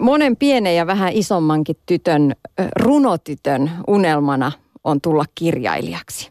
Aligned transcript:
Monen 0.00 0.36
pienen 0.36 0.76
ja 0.76 0.86
vähän 0.86 1.12
isommankin 1.12 1.76
tytön, 1.86 2.34
runotytön 2.76 3.70
unelmana 3.86 4.52
on 4.84 5.00
tulla 5.00 5.24
kirjailijaksi. 5.34 6.30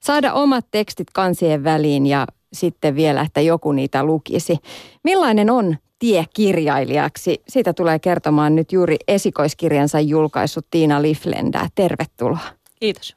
Saada 0.00 0.32
omat 0.32 0.66
tekstit 0.70 1.06
kansien 1.12 1.64
väliin 1.64 2.06
ja 2.06 2.26
sitten 2.52 2.96
vielä, 2.96 3.20
että 3.20 3.40
joku 3.40 3.72
niitä 3.72 4.04
lukisi. 4.04 4.58
Millainen 5.04 5.50
on 5.50 5.76
tie 5.98 6.24
kirjailijaksi? 6.34 7.42
Siitä 7.48 7.72
tulee 7.72 7.98
kertomaan 7.98 8.56
nyt 8.56 8.72
juuri 8.72 8.96
esikoiskirjansa 9.08 10.00
julkaissut 10.00 10.66
Tiina 10.70 11.02
Liflendä. 11.02 11.68
Tervetuloa. 11.74 12.38
Kiitos. 12.80 13.16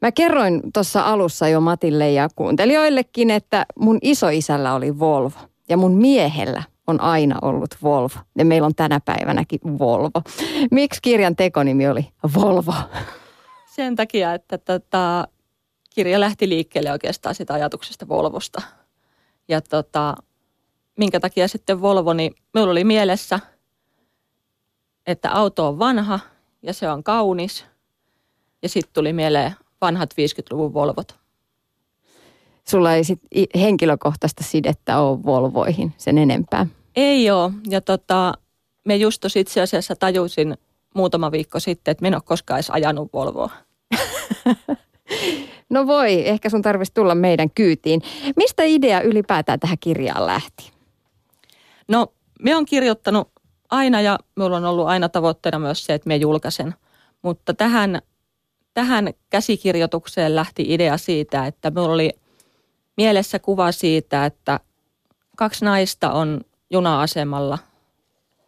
Mä 0.00 0.12
kerroin 0.12 0.60
tuossa 0.74 1.02
alussa 1.02 1.48
jo 1.48 1.60
Matille 1.60 2.10
ja 2.10 2.28
kuuntelijoillekin, 2.36 3.30
että 3.30 3.66
mun 3.78 3.98
isoisällä 4.02 4.74
oli 4.74 4.98
Volvo 4.98 5.38
ja 5.68 5.76
mun 5.76 5.92
miehellä 5.92 6.62
on 6.88 7.00
aina 7.00 7.38
ollut 7.42 7.76
Volvo. 7.82 8.14
Ja 8.38 8.44
meillä 8.44 8.66
on 8.66 8.74
tänä 8.74 9.00
päivänäkin 9.04 9.60
Volvo. 9.78 10.22
Miksi 10.70 11.02
kirjan 11.02 11.36
tekonimi 11.36 11.88
oli 11.88 12.08
Volvo? 12.34 12.74
Sen 13.66 13.96
takia, 13.96 14.34
että 14.34 14.58
tota, 14.58 15.28
kirja 15.94 16.20
lähti 16.20 16.48
liikkeelle 16.48 16.92
oikeastaan 16.92 17.34
sitä 17.34 17.54
ajatuksesta 17.54 18.08
Volvosta. 18.08 18.62
Ja 19.48 19.60
tota, 19.60 20.14
minkä 20.96 21.20
takia 21.20 21.48
sitten 21.48 21.80
Volvo, 21.80 22.12
niin 22.12 22.34
minulla 22.54 22.72
oli 22.72 22.84
mielessä, 22.84 23.40
että 25.06 25.32
auto 25.32 25.68
on 25.68 25.78
vanha 25.78 26.20
ja 26.62 26.74
se 26.74 26.90
on 26.90 27.04
kaunis. 27.04 27.64
Ja 28.62 28.68
sitten 28.68 28.92
tuli 28.92 29.12
mieleen 29.12 29.54
vanhat 29.80 30.12
50-luvun 30.12 30.74
Volvot. 30.74 31.18
Sulla 32.68 32.94
ei 32.94 33.04
sit 33.04 33.20
henkilökohtaista 33.54 34.44
sidettä 34.44 35.00
ole 35.00 35.22
Volvoihin 35.24 35.94
sen 35.96 36.18
enempää? 36.18 36.66
Ei 36.96 37.30
ole. 37.30 37.52
Ja 37.70 37.80
tota, 37.80 38.34
me 38.84 38.96
just 38.96 39.24
itse 39.36 39.60
asiassa 39.60 39.96
tajusin 39.96 40.56
muutama 40.94 41.32
viikko 41.32 41.60
sitten, 41.60 41.92
että 41.92 42.02
minä 42.02 42.08
en 42.08 42.14
ole 42.14 42.22
koskaan 42.24 42.58
edes 42.58 42.70
ajanut 42.70 43.12
Volvoa. 43.12 43.50
no 45.70 45.86
voi, 45.86 46.28
ehkä 46.28 46.50
sun 46.50 46.62
tarvitsisi 46.62 46.94
tulla 46.94 47.14
meidän 47.14 47.50
kyytiin. 47.50 48.02
Mistä 48.36 48.62
idea 48.62 49.00
ylipäätään 49.00 49.60
tähän 49.60 49.78
kirjaan 49.80 50.26
lähti? 50.26 50.72
No, 51.88 52.06
me 52.42 52.56
on 52.56 52.66
kirjoittanut 52.66 53.30
aina 53.70 54.00
ja 54.00 54.18
minulla 54.36 54.56
on 54.56 54.64
ollut 54.64 54.86
aina 54.86 55.08
tavoitteena 55.08 55.58
myös 55.58 55.84
se, 55.84 55.94
että 55.94 56.08
me 56.08 56.16
julkaisen. 56.16 56.74
Mutta 57.22 57.54
tähän, 57.54 58.02
tähän 58.74 59.10
käsikirjoitukseen 59.30 60.34
lähti 60.34 60.64
idea 60.68 60.96
siitä, 60.96 61.46
että 61.46 61.70
minulla 61.70 61.94
oli 61.94 62.10
mielessä 62.98 63.38
kuva 63.38 63.72
siitä, 63.72 64.26
että 64.26 64.60
kaksi 65.36 65.64
naista 65.64 66.12
on 66.12 66.40
juna-asemalla 66.70 67.58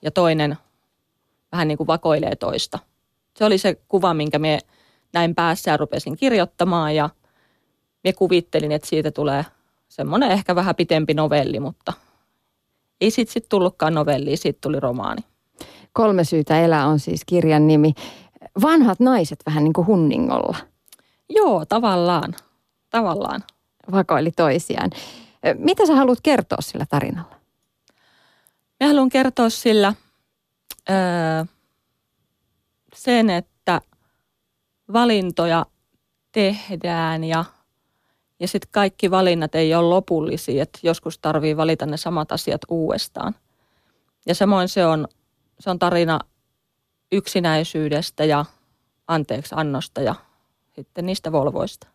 ja 0.02 0.10
toinen 0.10 0.56
vähän 1.52 1.68
niin 1.68 1.78
kuin 1.78 1.86
vakoilee 1.86 2.36
toista. 2.36 2.78
Se 3.36 3.44
oli 3.44 3.58
se 3.58 3.80
kuva, 3.88 4.14
minkä 4.14 4.38
me 4.38 4.58
näin 5.12 5.34
päässä 5.34 5.70
ja 5.70 5.76
rupesin 5.76 6.16
kirjoittamaan 6.16 6.94
ja 6.94 7.10
me 8.04 8.12
kuvittelin, 8.12 8.72
että 8.72 8.88
siitä 8.88 9.10
tulee 9.10 9.44
semmoinen 9.88 10.30
ehkä 10.30 10.54
vähän 10.54 10.74
pitempi 10.74 11.14
novelli, 11.14 11.60
mutta 11.60 11.92
ei 13.00 13.10
siitä 13.10 13.32
sitten 13.32 13.50
tullutkaan 13.50 13.94
novelli, 13.94 14.36
siitä 14.36 14.58
tuli 14.62 14.80
romaani. 14.80 15.22
Kolme 15.92 16.24
syytä 16.24 16.60
elää 16.60 16.86
on 16.86 16.98
siis 16.98 17.24
kirjan 17.24 17.66
nimi. 17.66 17.94
Vanhat 18.62 19.00
naiset 19.00 19.38
vähän 19.46 19.64
niin 19.64 19.72
kuin 19.72 19.86
hunningolla. 19.86 20.56
Joo, 21.28 21.64
tavallaan. 21.64 22.34
Tavallaan. 22.90 23.40
Vakoili 23.92 24.30
toisiaan. 24.30 24.90
Mitä 25.58 25.86
sä 25.86 25.94
haluat 25.94 26.18
kertoa 26.22 26.60
sillä 26.60 26.86
tarinalla? 26.88 27.40
Mä 28.80 28.86
haluan 28.86 29.08
kertoa 29.08 29.50
sillä 29.50 29.94
öö, 30.90 31.44
sen, 32.94 33.30
että 33.30 33.80
valintoja 34.92 35.66
tehdään 36.32 37.24
ja, 37.24 37.44
ja 38.40 38.48
sitten 38.48 38.68
kaikki 38.72 39.10
valinnat 39.10 39.54
ei 39.54 39.74
ole 39.74 39.88
lopullisia, 39.88 40.62
että 40.62 40.78
joskus 40.82 41.18
tarvii 41.18 41.56
valita 41.56 41.86
ne 41.86 41.96
samat 41.96 42.32
asiat 42.32 42.60
uudestaan. 42.68 43.34
Ja 44.26 44.34
samoin 44.34 44.68
se 44.68 44.86
on, 44.86 45.08
se 45.60 45.70
on 45.70 45.78
tarina 45.78 46.18
yksinäisyydestä 47.12 48.24
ja 48.24 48.44
anteeksi 49.08 49.54
annosta 49.58 50.00
ja 50.00 50.14
sitten 50.74 51.06
niistä 51.06 51.32
volvoista. 51.32 51.86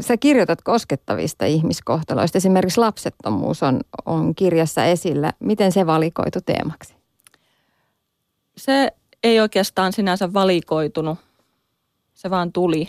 Sä 0.00 0.16
kirjoitat 0.16 0.62
koskettavista 0.62 1.44
ihmiskohtaloista. 1.44 2.38
Esimerkiksi 2.38 2.80
lapsettomuus 2.80 3.62
on, 3.62 3.80
on 4.06 4.34
kirjassa 4.34 4.84
esillä. 4.84 5.32
Miten 5.40 5.72
se 5.72 5.86
valikoitu 5.86 6.40
teemaksi? 6.46 6.94
Se 8.56 8.92
ei 9.24 9.40
oikeastaan 9.40 9.92
sinänsä 9.92 10.32
valikoitunut. 10.32 11.18
Se 12.14 12.30
vaan 12.30 12.52
tuli. 12.52 12.88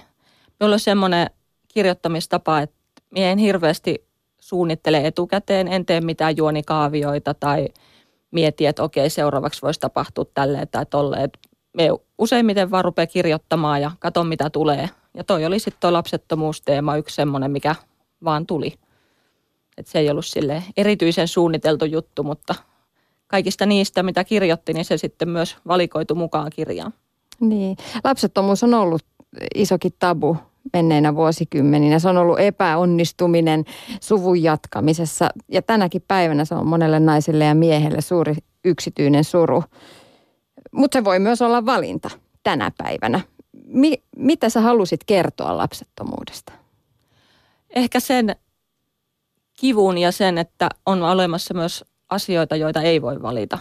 Minulla 0.59 0.73
on 0.73 0.79
semmoinen 0.79 1.29
kirjoittamistapa, 1.67 2.59
että 2.59 2.75
minä 3.11 3.31
en 3.31 3.37
hirveästi 3.37 4.07
suunnittele 4.39 5.07
etukäteen, 5.07 5.67
en 5.67 5.85
tee 5.85 6.01
mitään 6.01 6.37
juonikaavioita 6.37 7.33
tai 7.33 7.67
mieti, 8.31 8.65
että 8.65 8.83
okei, 8.83 9.09
seuraavaksi 9.09 9.61
voisi 9.61 9.79
tapahtua 9.79 10.25
tälleen 10.33 10.67
tai 10.67 10.85
tolleen. 10.85 11.29
Me 11.73 11.89
useimmiten 12.17 12.71
vaan 12.71 12.85
rupeaa 12.85 13.07
kirjoittamaan 13.07 13.81
ja 13.81 13.91
katon 13.99 14.27
mitä 14.27 14.49
tulee– 14.49 14.89
ja 15.13 15.23
toi 15.23 15.45
oli 15.45 15.59
sitten 15.59 15.81
tuo 15.81 15.93
lapsettomuusteema 15.93 16.97
yksi 16.97 17.15
semmoinen, 17.15 17.51
mikä 17.51 17.75
vaan 18.23 18.45
tuli. 18.45 18.73
Et 19.77 19.87
se 19.87 19.99
ei 19.99 20.09
ollut 20.09 20.25
sille 20.25 20.63
erityisen 20.77 21.27
suunniteltu 21.27 21.85
juttu, 21.85 22.23
mutta 22.23 22.55
kaikista 23.27 23.65
niistä, 23.65 24.03
mitä 24.03 24.23
kirjoitti, 24.23 24.73
niin 24.73 24.85
se 24.85 24.97
sitten 24.97 25.29
myös 25.29 25.57
valikoitu 25.67 26.15
mukaan 26.15 26.51
kirjaan. 26.55 26.93
Niin. 27.39 27.77
Lapsettomuus 28.03 28.63
on 28.63 28.73
ollut 28.73 29.05
isokin 29.55 29.91
tabu 29.99 30.37
menneinä 30.73 31.15
vuosikymmeninä. 31.15 31.99
Se 31.99 32.09
on 32.09 32.17
ollut 32.17 32.39
epäonnistuminen 32.39 33.65
suvun 34.01 34.43
jatkamisessa 34.43 35.29
ja 35.47 35.61
tänäkin 35.61 36.03
päivänä 36.07 36.45
se 36.45 36.55
on 36.55 36.67
monelle 36.67 36.99
naiselle 36.99 37.45
ja 37.45 37.55
miehelle 37.55 38.01
suuri 38.01 38.35
yksityinen 38.65 39.23
suru. 39.23 39.63
Mutta 40.71 40.97
se 40.97 41.03
voi 41.03 41.19
myös 41.19 41.41
olla 41.41 41.65
valinta 41.65 42.09
tänä 42.43 42.71
päivänä 42.77 43.21
mi, 43.73 44.03
mitä 44.17 44.49
sä 44.49 44.61
halusit 44.61 45.03
kertoa 45.03 45.57
lapsettomuudesta? 45.57 46.53
Ehkä 47.69 47.99
sen 47.99 48.35
kivun 49.53 49.97
ja 49.97 50.11
sen, 50.11 50.37
että 50.37 50.69
on 50.85 51.03
olemassa 51.03 51.53
myös 51.53 51.85
asioita, 52.09 52.55
joita 52.55 52.81
ei 52.81 53.01
voi 53.01 53.21
valita. 53.21 53.59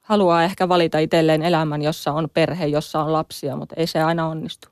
Haluaa 0.00 0.44
ehkä 0.44 0.68
valita 0.68 0.98
itselleen 0.98 1.42
elämän, 1.42 1.82
jossa 1.82 2.12
on 2.12 2.28
perhe, 2.34 2.66
jossa 2.66 3.00
on 3.00 3.12
lapsia, 3.12 3.56
mutta 3.56 3.74
ei 3.78 3.86
se 3.86 4.02
aina 4.02 4.28
onnistu. 4.28 4.68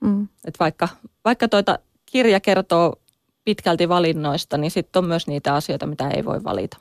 Mm. 0.00 0.28
Et 0.44 0.60
vaikka, 0.60 0.88
vaikka 1.24 1.48
toita 1.48 1.78
kirja 2.06 2.40
kertoo 2.40 2.96
pitkälti 3.44 3.88
valinnoista, 3.88 4.58
niin 4.58 4.70
sitten 4.70 5.00
on 5.00 5.08
myös 5.08 5.26
niitä 5.26 5.54
asioita, 5.54 5.86
mitä 5.86 6.08
ei 6.10 6.24
voi 6.24 6.44
valita. 6.44 6.76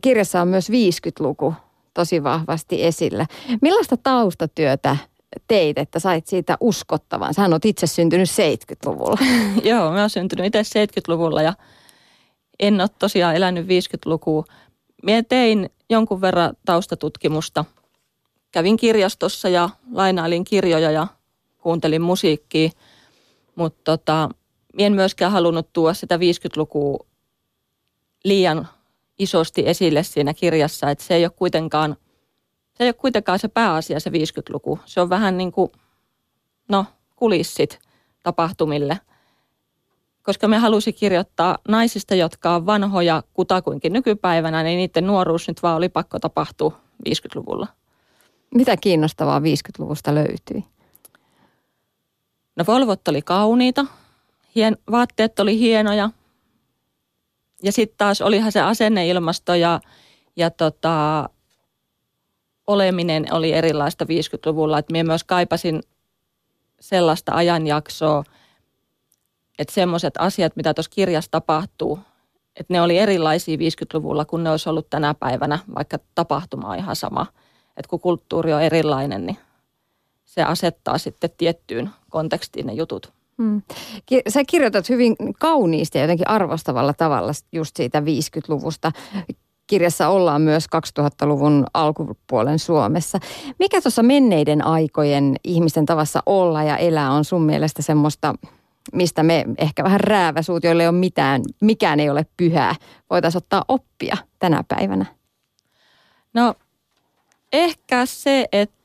Kirjassa 0.00 0.40
on 0.42 0.48
myös 0.48 0.70
50-luku 0.70 1.54
tosi 1.94 2.22
vahvasti 2.22 2.84
esillä. 2.84 3.26
Millaista 3.62 3.96
taustatyötä 3.96 4.96
teit, 5.48 5.78
että 5.78 5.98
sait 5.98 6.26
siitä 6.26 6.56
uskottavan? 6.60 7.34
Sähän 7.34 7.52
oot 7.52 7.64
itse 7.64 7.86
syntynyt 7.86 8.28
70-luvulla. 8.28 9.18
Joo, 9.70 9.90
mä 9.92 10.00
oon 10.00 10.10
syntynyt 10.10 10.46
itse 10.46 10.84
70-luvulla 10.86 11.42
ja 11.42 11.52
en 12.60 12.80
ole 12.80 12.88
tosiaan 12.98 13.36
elänyt 13.36 13.66
50-lukua. 13.66 14.44
Mie 15.02 15.22
tein 15.22 15.70
jonkun 15.90 16.20
verran 16.20 16.56
taustatutkimusta. 16.66 17.64
Kävin 18.52 18.76
kirjastossa 18.76 19.48
ja 19.48 19.70
lainailin 19.92 20.44
kirjoja 20.44 20.90
ja 20.90 21.06
kuuntelin 21.58 22.02
musiikkia, 22.02 22.70
mutta 23.54 23.80
tota, 23.84 24.28
en 24.78 24.92
myöskään 24.92 25.32
halunnut 25.32 25.72
tuoda 25.72 25.94
sitä 25.94 26.16
50-lukua 26.16 27.06
liian 28.24 28.68
isosti 29.20 29.62
esille 29.66 30.02
siinä 30.02 30.34
kirjassa, 30.34 30.90
että 30.90 31.04
se 31.04 31.14
ei 31.14 31.24
ole 31.24 31.32
kuitenkaan, 31.36 31.96
se 32.74 32.84
ei 32.84 32.88
ole 32.88 32.94
kuitenkaan 32.94 33.38
se 33.38 33.48
pääasia 33.48 34.00
se 34.00 34.10
50-luku. 34.10 34.78
Se 34.84 35.00
on 35.00 35.10
vähän 35.10 35.36
niin 35.36 35.52
kuin, 35.52 35.72
no, 36.68 36.84
kulissit 37.16 37.78
tapahtumille. 38.22 39.00
Koska 40.22 40.48
me 40.48 40.58
halusi 40.58 40.92
kirjoittaa 40.92 41.58
naisista, 41.68 42.14
jotka 42.14 42.54
on 42.54 42.66
vanhoja 42.66 43.22
kutakuinkin 43.34 43.92
nykypäivänä, 43.92 44.62
niin 44.62 44.76
niiden 44.76 45.06
nuoruus 45.06 45.48
nyt 45.48 45.62
vaan 45.62 45.76
oli 45.76 45.88
pakko 45.88 46.18
tapahtua 46.18 46.80
50-luvulla. 47.08 47.66
Mitä 48.54 48.76
kiinnostavaa 48.76 49.38
50-luvusta 49.38 50.14
löytyi? 50.14 50.64
No 52.56 52.64
Volvot 52.66 53.08
oli 53.08 53.22
kauniita, 53.22 53.86
hien, 54.54 54.76
vaatteet 54.90 55.40
oli 55.40 55.58
hienoja, 55.58 56.10
ja 57.62 57.72
sitten 57.72 57.98
taas 57.98 58.20
olihan 58.20 58.52
se 58.52 58.60
asenneilmasto 58.60 59.54
ja, 59.54 59.80
ja 60.36 60.50
tota, 60.50 61.28
oleminen 62.66 63.26
oli 63.34 63.52
erilaista 63.52 64.04
50-luvulla. 64.04 64.78
Että 64.78 64.92
minä 64.92 65.04
myös 65.04 65.24
kaipasin 65.24 65.82
sellaista 66.80 67.32
ajanjaksoa, 67.34 68.24
että 69.58 69.74
semmoiset 69.74 70.14
asiat, 70.18 70.56
mitä 70.56 70.74
tuossa 70.74 70.90
kirjassa 70.94 71.30
tapahtuu, 71.30 71.98
että 72.56 72.74
ne 72.74 72.82
oli 72.82 72.98
erilaisia 72.98 73.56
50-luvulla 73.56 74.24
kuin 74.24 74.44
ne 74.44 74.50
olisi 74.50 74.68
ollut 74.68 74.90
tänä 74.90 75.14
päivänä, 75.14 75.58
vaikka 75.74 75.98
tapahtuma 76.14 76.68
on 76.68 76.78
ihan 76.78 76.96
sama. 76.96 77.26
Että 77.76 77.88
kun 77.88 78.00
kulttuuri 78.00 78.52
on 78.52 78.62
erilainen, 78.62 79.26
niin 79.26 79.38
se 80.24 80.42
asettaa 80.42 80.98
sitten 80.98 81.30
tiettyyn 81.36 81.90
kontekstiin 82.10 82.66
ne 82.66 82.72
jutut. 82.72 83.19
Hmm. 83.40 83.62
Sä 84.28 84.44
kirjoitat 84.44 84.88
hyvin 84.88 85.16
kauniisti 85.38 85.98
ja 85.98 86.04
jotenkin 86.04 86.28
arvostavalla 86.28 86.92
tavalla 86.94 87.32
just 87.52 87.76
siitä 87.76 88.00
50-luvusta. 88.00 88.92
Kirjassa 89.66 90.08
ollaan 90.08 90.42
myös 90.42 90.66
2000-luvun 91.00 91.66
alkupuolen 91.74 92.58
Suomessa. 92.58 93.18
Mikä 93.58 93.80
tuossa 93.80 94.02
menneiden 94.02 94.66
aikojen 94.66 95.36
ihmisten 95.44 95.86
tavassa 95.86 96.22
olla 96.26 96.62
ja 96.62 96.76
elää 96.76 97.12
on 97.12 97.24
sun 97.24 97.42
mielestä 97.42 97.82
semmoista, 97.82 98.34
mistä 98.92 99.22
me 99.22 99.44
ehkä 99.58 99.84
vähän 99.84 100.00
rääväsuut, 100.00 100.64
joille 100.64 100.82
ei 100.82 100.88
ole 100.88 100.96
mitään, 100.96 101.42
mikään 101.60 102.00
ei 102.00 102.10
ole 102.10 102.26
pyhää, 102.36 102.74
voitaisiin 103.10 103.38
ottaa 103.42 103.64
oppia 103.68 104.16
tänä 104.38 104.64
päivänä? 104.68 105.06
No 106.34 106.54
ehkä 107.52 108.06
se, 108.06 108.46
että 108.52 108.76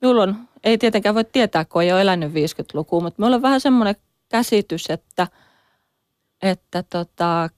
minulla 0.00 0.22
on 0.22 0.49
ei 0.64 0.78
tietenkään 0.78 1.14
voi 1.14 1.24
tietää, 1.24 1.64
kun 1.64 1.82
ei 1.82 1.92
ole 1.92 2.00
elänyt 2.00 2.32
50-lukua, 2.32 3.00
mutta 3.00 3.22
meillä 3.22 3.34
on 3.34 3.42
vähän 3.42 3.60
semmoinen 3.60 3.96
käsitys, 4.28 4.90
että, 4.90 5.26
että 6.42 6.82
tota, 6.82 7.48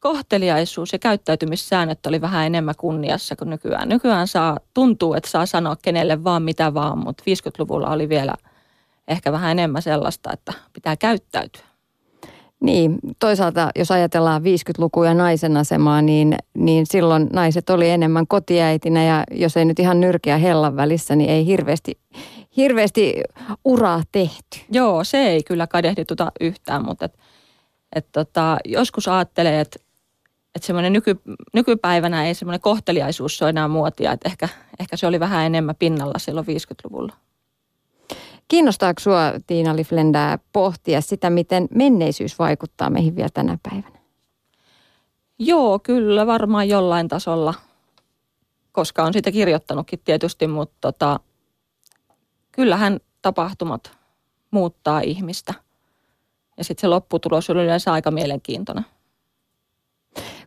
kohteliaisuus 0.00 0.92
ja 0.92 0.98
käyttäytymissäännöt 0.98 2.06
oli 2.06 2.20
vähän 2.20 2.46
enemmän 2.46 2.74
kunniassa 2.78 3.36
kuin 3.36 3.50
nykyään. 3.50 3.88
Nykyään 3.88 4.28
saa, 4.28 4.58
tuntuu, 4.74 5.14
että 5.14 5.30
saa 5.30 5.46
sanoa 5.46 5.76
kenelle 5.82 6.24
vaan 6.24 6.42
mitä 6.42 6.74
vaan, 6.74 6.98
mutta 6.98 7.24
50-luvulla 7.26 7.88
oli 7.90 8.08
vielä 8.08 8.34
ehkä 9.08 9.32
vähän 9.32 9.50
enemmän 9.50 9.82
sellaista, 9.82 10.32
että 10.32 10.52
pitää 10.72 10.96
käyttäytyä. 10.96 11.69
Niin, 12.60 12.98
toisaalta 13.18 13.70
jos 13.76 13.90
ajatellaan 13.90 14.42
50-lukua 14.42 15.06
ja 15.06 15.14
naisen 15.14 15.56
asemaa, 15.56 16.02
niin, 16.02 16.36
niin 16.54 16.86
silloin 16.86 17.28
naiset 17.32 17.70
oli 17.70 17.90
enemmän 17.90 18.26
kotiäitinä 18.26 19.04
ja 19.04 19.24
jos 19.30 19.56
ei 19.56 19.64
nyt 19.64 19.78
ihan 19.78 20.00
nyrkeä 20.00 20.38
hellan 20.38 20.76
välissä, 20.76 21.16
niin 21.16 21.30
ei 21.30 21.46
hirveästi, 21.46 21.98
hirveästi 22.56 23.14
uraa 23.64 24.02
tehty. 24.12 24.60
Joo, 24.70 25.04
se 25.04 25.18
ei 25.18 25.42
kyllä 25.42 25.66
kadehdituta 25.66 26.32
yhtään, 26.40 26.84
mutta 26.84 27.04
et, 27.04 27.18
et 27.96 28.06
tota, 28.12 28.58
joskus 28.64 29.08
ajattelee, 29.08 29.60
että 29.60 29.78
et 30.54 30.62
semmoinen 30.62 30.92
nyky, 30.92 31.20
nykypäivänä 31.52 32.26
ei 32.26 32.34
semmoinen 32.34 32.60
kohteliaisuus 32.60 33.42
ole 33.42 33.50
enää 33.50 33.68
muotia, 33.68 34.12
että 34.12 34.28
ehkä, 34.28 34.48
ehkä 34.80 34.96
se 34.96 35.06
oli 35.06 35.20
vähän 35.20 35.46
enemmän 35.46 35.76
pinnalla 35.78 36.18
silloin 36.18 36.46
50-luvulla. 36.46 37.12
Kiinnostaako 38.50 39.00
sinua, 39.00 39.32
Tiina 39.46 39.76
Liflendää, 39.76 40.38
pohtia 40.52 41.00
sitä, 41.00 41.30
miten 41.30 41.68
menneisyys 41.74 42.38
vaikuttaa 42.38 42.90
meihin 42.90 43.16
vielä 43.16 43.28
tänä 43.34 43.58
päivänä? 43.62 43.98
Joo, 45.38 45.78
kyllä 45.78 46.26
varmaan 46.26 46.68
jollain 46.68 47.08
tasolla, 47.08 47.54
koska 48.72 49.02
on 49.04 49.12
sitä 49.12 49.32
kirjoittanutkin 49.32 50.00
tietysti, 50.04 50.46
mutta 50.46 50.76
tota, 50.80 51.20
kyllähän 52.52 53.00
tapahtumat 53.22 53.92
muuttaa 54.50 55.00
ihmistä. 55.00 55.54
Ja 56.58 56.64
sitten 56.64 56.80
se 56.80 56.86
lopputulos 56.86 57.50
on 57.50 57.56
yleensä 57.56 57.92
aika 57.92 58.10
mielenkiintoinen. 58.10 58.84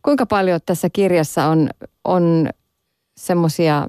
Kuinka 0.01 0.25
paljon 0.25 0.59
tässä 0.65 0.89
kirjassa 0.89 1.45
on, 1.45 1.69
on 2.03 2.49
semmoisia 3.17 3.87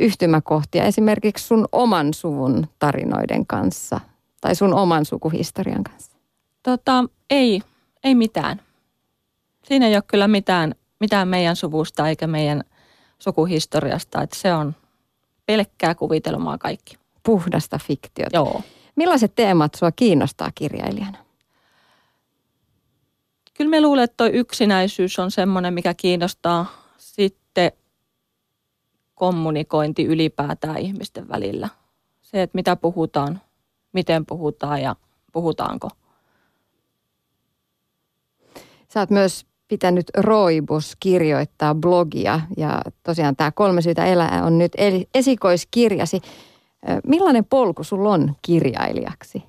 yhtymäkohtia 0.00 0.84
esimerkiksi 0.84 1.46
sun 1.46 1.68
oman 1.72 2.14
suvun 2.14 2.66
tarinoiden 2.78 3.46
kanssa 3.46 4.00
tai 4.40 4.54
sun 4.54 4.74
oman 4.74 5.04
sukuhistorian 5.04 5.84
kanssa? 5.84 6.16
Tota, 6.62 7.04
ei, 7.30 7.62
ei 8.04 8.14
mitään. 8.14 8.60
Siinä 9.64 9.86
ei 9.86 9.94
ole 9.94 10.02
kyllä 10.06 10.28
mitään, 10.28 10.74
mitään 11.00 11.28
meidän 11.28 11.56
suvusta 11.56 12.08
eikä 12.08 12.26
meidän 12.26 12.64
sukuhistoriasta, 13.18 14.22
että 14.22 14.36
se 14.36 14.54
on 14.54 14.74
pelkkää 15.46 15.94
kuvitelmaa 15.94 16.58
kaikki. 16.58 16.98
Puhdasta 17.22 17.78
fiktiota. 17.86 18.36
Joo. 18.36 18.62
Millaiset 18.96 19.32
teemat 19.34 19.74
sua 19.74 19.92
kiinnostaa 19.92 20.50
kirjailijana? 20.54 21.18
Kyllä 23.54 23.70
me 23.70 23.80
luulen, 23.80 24.04
että 24.04 24.14
tuo 24.16 24.26
yksinäisyys 24.32 25.18
on 25.18 25.30
semmoinen, 25.30 25.74
mikä 25.74 25.94
kiinnostaa. 25.94 26.66
Sitten 26.98 27.72
kommunikointi 29.18 30.04
ylipäätään 30.04 30.78
ihmisten 30.78 31.28
välillä. 31.28 31.68
Se, 32.20 32.42
että 32.42 32.58
mitä 32.58 32.76
puhutaan, 32.76 33.40
miten 33.92 34.26
puhutaan 34.26 34.82
ja 34.82 34.96
puhutaanko. 35.32 35.90
Sä 38.88 39.00
oot 39.00 39.10
myös 39.10 39.46
pitänyt 39.68 40.06
Roibus 40.16 40.96
kirjoittaa 41.00 41.74
blogia 41.74 42.40
ja 42.56 42.82
tosiaan 43.02 43.36
tämä 43.36 43.50
Kolme 43.50 43.82
syytä 43.82 44.06
elää 44.06 44.44
on 44.44 44.58
nyt 44.58 44.72
esikoiskirjasi. 45.14 46.20
Millainen 47.06 47.44
polku 47.44 47.84
sulla 47.84 48.10
on 48.10 48.34
kirjailijaksi? 48.42 49.42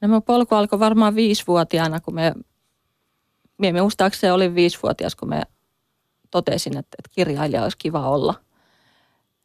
No 0.00 0.08
mun 0.08 0.22
polku 0.22 0.54
alkoi 0.54 0.78
varmaan 0.78 1.14
viisivuotiaana, 1.14 2.00
kun 2.00 2.14
me, 2.14 2.34
me 3.58 3.72
muistaakseni 3.72 4.30
olin 4.30 4.54
viisivuotias, 4.54 5.16
kun 5.16 5.28
me 5.28 5.42
totesin, 6.30 6.76
että, 6.76 6.96
että 6.98 7.10
kirjailija 7.14 7.62
olisi 7.62 7.78
kiva 7.78 8.08
olla– 8.08 8.34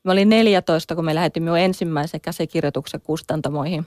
Mä 0.04 0.12
olin 0.12 0.30
14, 0.30 0.96
kun 0.96 1.06
me 1.06 1.16
lähetimme 1.16 1.50
jo 1.50 1.56
ensimmäisen 1.56 2.22
käsikirjoituksen 2.22 3.02
kustantamoihin. 3.02 3.86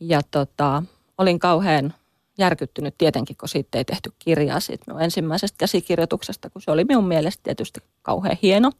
Ja 0.00 0.20
tota, 0.30 0.82
olin 1.18 1.38
kauhean 1.38 1.94
järkyttynyt 2.38 2.94
tietenkin, 2.98 3.36
kun 3.36 3.48
siitä 3.48 3.78
ei 3.78 3.84
tehty 3.84 4.12
kirjaa 4.18 4.60
siitä 4.60 4.84
minun 4.86 5.02
ensimmäisestä 5.02 5.58
käsikirjoituksesta, 5.58 6.50
kun 6.50 6.62
se 6.62 6.70
oli 6.70 6.84
minun 6.84 7.08
mielestä 7.08 7.42
tietysti 7.42 7.80
kauhean 8.02 8.36
hieno. 8.42 8.72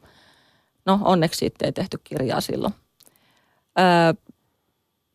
No 0.87 0.99
onneksi 1.05 1.39
siitä 1.39 1.65
ei 1.65 1.73
tehty 1.73 2.01
kirjaa 2.05 2.41
silloin. 2.41 2.75
Öö, 3.79 3.85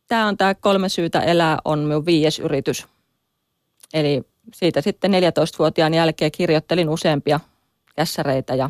tämä 0.08 0.28
on 0.28 0.38
tämä 0.38 0.56
kolme 0.56 0.90
syytä 0.90 1.20
elää 1.20 1.58
on 1.66 1.80
minun 1.80 2.06
viides 2.06 2.40
yritys. 2.40 2.88
Eli 3.94 4.24
siitä 4.54 4.82
sitten 4.82 5.12
14-vuotiaan 5.12 5.94
jälkeen 5.94 6.32
kirjoittelin 6.32 6.90
useampia 6.90 7.40
kässäreitä 7.96 8.56
ja 8.56 8.70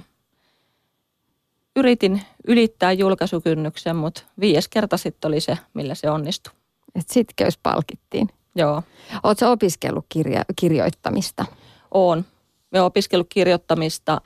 yritin 1.76 2.22
ylittää 2.48 2.92
julkaisukynnyksen, 2.92 3.96
mutta 3.96 4.24
viides 4.40 4.68
kerta 4.68 4.98
sitten 4.98 5.28
oli 5.28 5.40
se, 5.40 5.58
millä 5.74 5.96
se 5.96 6.10
onnistui. 6.10 6.54
Et 6.96 7.10
sitkeys 7.10 7.58
palkittiin. 7.58 8.30
Joo. 8.56 8.84
Oletko 9.24 9.52
opiskellut 9.52 10.06
kirja, 10.10 10.46
kirjoittamista? 10.56 11.46
Oon. 11.92 12.26
Me 12.72 12.82
opiskellut 12.82 13.28
kirjoittamista 13.30 14.22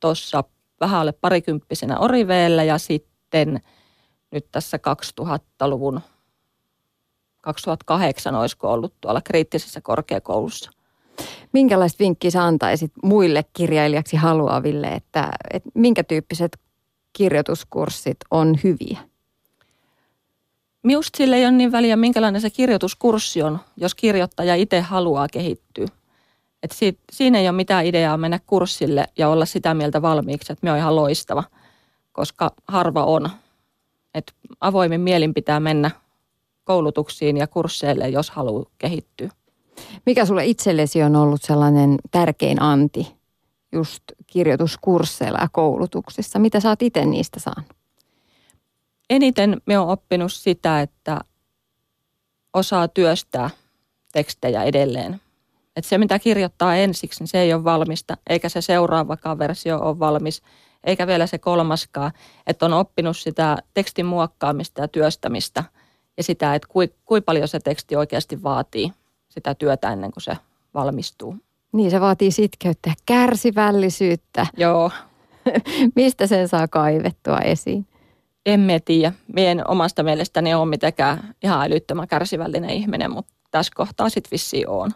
tuossa 0.00 0.44
vähän 0.80 1.00
alle 1.00 1.12
parikymppisenä 1.12 1.98
Oriveellä 1.98 2.64
ja 2.64 2.78
sitten 2.78 3.60
nyt 4.30 4.46
tässä 4.52 4.78
2000-luvun 5.20 6.00
2008 7.40 8.34
olisiko 8.34 8.72
ollut 8.72 8.94
tuolla 9.00 9.20
kriittisessä 9.20 9.80
korkeakoulussa. 9.80 10.70
Minkälaista 11.52 11.98
vinkkiä 11.98 12.30
sä 12.30 12.44
antaisit 12.44 12.92
muille 13.02 13.44
kirjailijaksi 13.52 14.16
haluaville, 14.16 14.86
että, 14.86 15.28
että 15.52 15.70
minkä 15.74 16.04
tyyppiset 16.04 16.58
kirjoituskurssit 17.12 18.16
on 18.30 18.56
hyviä? 18.64 18.98
Minusta 20.82 21.16
sille 21.16 21.36
ei 21.36 21.44
ole 21.44 21.52
niin 21.52 21.72
väliä, 21.72 21.96
minkälainen 21.96 22.40
se 22.40 22.50
kirjoituskurssi 22.50 23.42
on, 23.42 23.58
jos 23.76 23.94
kirjoittaja 23.94 24.54
itse 24.54 24.80
haluaa 24.80 25.28
kehittyä. 25.28 25.86
Et 26.62 26.70
siitä, 26.70 27.00
siinä 27.12 27.38
ei 27.38 27.48
ole 27.48 27.56
mitään 27.56 27.86
ideaa 27.86 28.16
mennä 28.16 28.40
kurssille 28.46 29.04
ja 29.18 29.28
olla 29.28 29.46
sitä 29.46 29.74
mieltä 29.74 30.02
valmiiksi, 30.02 30.52
että 30.52 30.64
me 30.64 30.72
on 30.72 30.78
ihan 30.78 30.96
loistava, 30.96 31.44
koska 32.12 32.50
harva 32.68 33.04
on. 33.04 33.30
Et 34.14 34.32
avoimin 34.60 35.00
mielin 35.00 35.34
pitää 35.34 35.60
mennä 35.60 35.90
koulutuksiin 36.64 37.36
ja 37.36 37.46
kursseille, 37.46 38.08
jos 38.08 38.30
haluaa 38.30 38.70
kehittyä. 38.78 39.30
Mikä 40.06 40.24
sulle 40.24 40.46
itsellesi 40.46 41.02
on 41.02 41.16
ollut 41.16 41.42
sellainen 41.42 41.94
tärkein 42.10 42.62
anti 42.62 43.16
just 43.72 44.02
kirjoituskursseilla 44.26 45.38
ja 45.40 45.48
koulutuksissa? 45.52 46.38
Mitä 46.38 46.60
sä 46.60 46.68
oot 46.68 46.82
itse 46.82 47.04
niistä 47.04 47.40
saanut? 47.40 47.72
Eniten 49.10 49.60
me 49.66 49.78
on 49.78 49.88
oppinut 49.88 50.32
sitä, 50.32 50.80
että 50.80 51.20
osaa 52.54 52.88
työstää 52.88 53.50
tekstejä 54.12 54.62
edelleen. 54.62 55.20
Että 55.76 55.88
se, 55.88 55.98
mitä 55.98 56.18
kirjoittaa 56.18 56.76
ensiksi, 56.76 57.20
niin 57.20 57.28
se 57.28 57.40
ei 57.40 57.54
ole 57.54 57.64
valmista, 57.64 58.16
eikä 58.30 58.48
se 58.48 58.60
seuraavakaan 58.60 59.38
versio 59.38 59.78
ole 59.78 59.98
valmis, 59.98 60.42
eikä 60.84 61.06
vielä 61.06 61.26
se 61.26 61.38
kolmaskaan. 61.38 62.12
Että 62.46 62.66
on 62.66 62.72
oppinut 62.72 63.16
sitä 63.16 63.56
tekstin 63.74 64.06
muokkaamista 64.06 64.80
ja 64.80 64.88
työstämistä 64.88 65.64
ja 66.16 66.22
sitä, 66.22 66.54
että 66.54 66.68
kuinka 66.70 66.96
kui 67.04 67.20
paljon 67.20 67.48
se 67.48 67.60
teksti 67.60 67.96
oikeasti 67.96 68.42
vaatii 68.42 68.92
sitä 69.28 69.54
työtä 69.54 69.92
ennen 69.92 70.12
kuin 70.12 70.22
se 70.22 70.36
valmistuu. 70.74 71.36
Niin, 71.72 71.90
se 71.90 72.00
vaatii 72.00 72.30
sitkeyttä 72.30 72.90
ja 72.90 72.94
kärsivällisyyttä. 73.06 74.46
Joo. 74.56 74.90
Mistä 75.96 76.26
sen 76.26 76.48
saa 76.48 76.68
kaivettua 76.68 77.38
esiin? 77.38 77.86
Emme 78.46 78.80
tiedä. 78.80 79.12
Mien 79.34 79.70
omasta 79.70 80.02
mielestäni 80.02 80.54
ole 80.54 80.66
mitenkään 80.66 81.34
ihan 81.42 81.66
älyttömän 81.66 82.08
kärsivällinen 82.08 82.70
ihminen, 82.70 83.10
mutta 83.10 83.34
tässä 83.50 83.72
kohtaa 83.74 84.08
sitten 84.08 84.30
vissiin 84.30 84.68
on. 84.68 84.90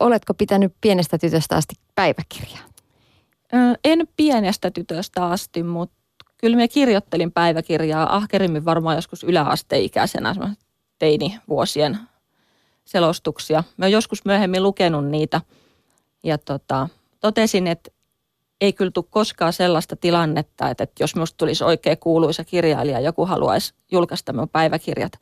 oletko 0.00 0.34
pitänyt 0.34 0.74
pienestä 0.80 1.18
tytöstä 1.18 1.56
asti 1.56 1.74
päiväkirjaa? 1.94 2.64
En 3.84 4.08
pienestä 4.16 4.70
tytöstä 4.70 5.26
asti, 5.26 5.62
mutta 5.62 5.96
kyllä 6.36 6.56
me 6.56 6.68
kirjoittelin 6.68 7.32
päiväkirjaa 7.32 8.16
ahkerimmin 8.16 8.64
varmaan 8.64 8.96
joskus 8.96 9.24
yläasteikäisenä 9.24 10.34
teinivuosien 10.98 11.98
selostuksia. 12.84 13.64
Mä 13.76 13.84
oon 13.84 13.92
joskus 13.92 14.24
myöhemmin 14.24 14.62
lukenut 14.62 15.06
niitä 15.06 15.40
ja 16.22 16.38
tota, 16.38 16.88
totesin, 17.20 17.66
että 17.66 17.90
ei 18.60 18.72
kyllä 18.72 18.90
tule 18.90 19.04
koskaan 19.10 19.52
sellaista 19.52 19.96
tilannetta, 19.96 20.70
että, 20.70 20.84
että 20.84 21.02
jos 21.02 21.14
minusta 21.14 21.36
tulisi 21.36 21.64
oikein 21.64 21.98
kuuluisa 21.98 22.44
kirjailija, 22.44 23.00
joku 23.00 23.26
haluaisi 23.26 23.74
julkaista 23.92 24.32
minun 24.32 24.48
päiväkirjat. 24.48 25.12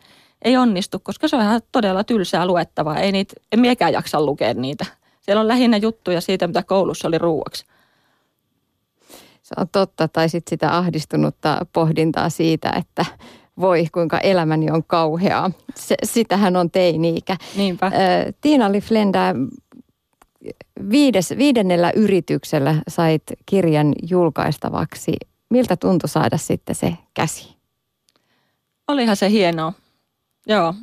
Ei 0.43 0.57
onnistu, 0.57 0.99
koska 0.99 1.29
se 1.29 1.37
on 1.37 1.43
ihan 1.43 1.61
todella 1.73 2.05
tylsää 2.05 2.47
luettavaa. 2.47 2.99
Ei 2.99 3.13
niitä, 3.13 3.35
en 3.53 3.61
miekään 3.61 3.93
jaksa 3.93 4.25
lukea 4.25 4.55
niitä. 4.55 4.87
Siellä 5.21 5.41
on 5.41 5.49
lähinnä 5.49 5.77
juttuja 5.77 6.21
siitä, 6.21 6.47
mitä 6.47 6.63
koulussa 6.63 7.09
oli 7.09 7.19
ruuaksi. 7.19 7.67
Se 9.43 9.55
on 9.57 9.69
totta, 9.73 10.09
tai 10.09 10.29
sitten 10.29 10.51
sitä 10.51 10.77
ahdistunutta 10.77 11.67
pohdintaa 11.73 12.31
siitä, 12.31 12.71
että 12.71 13.05
voi 13.61 13.87
kuinka 13.93 14.19
elämäni 14.19 14.71
on 14.71 14.85
kauheaa. 14.85 15.51
Se, 15.75 15.95
sitähän 16.05 16.57
on 16.57 16.71
teini-ikä. 16.71 17.37
Niinpä. 17.57 17.93
Tiina 18.41 18.73
Liflenda, 18.73 19.21
viides, 20.91 21.35
viidennellä 21.39 21.93
yrityksellä 21.97 22.75
sait 22.89 23.23
kirjan 23.47 23.93
julkaistavaksi. 24.11 25.13
Miltä 25.49 25.77
tuntui 25.77 26.09
saada 26.09 26.39
sitten 26.39 26.75
se 26.75 26.97
käsi? 27.15 27.57
Olihan 28.89 29.17
se 29.17 29.31
hienoa. 29.31 29.73
Joo. 30.47 30.75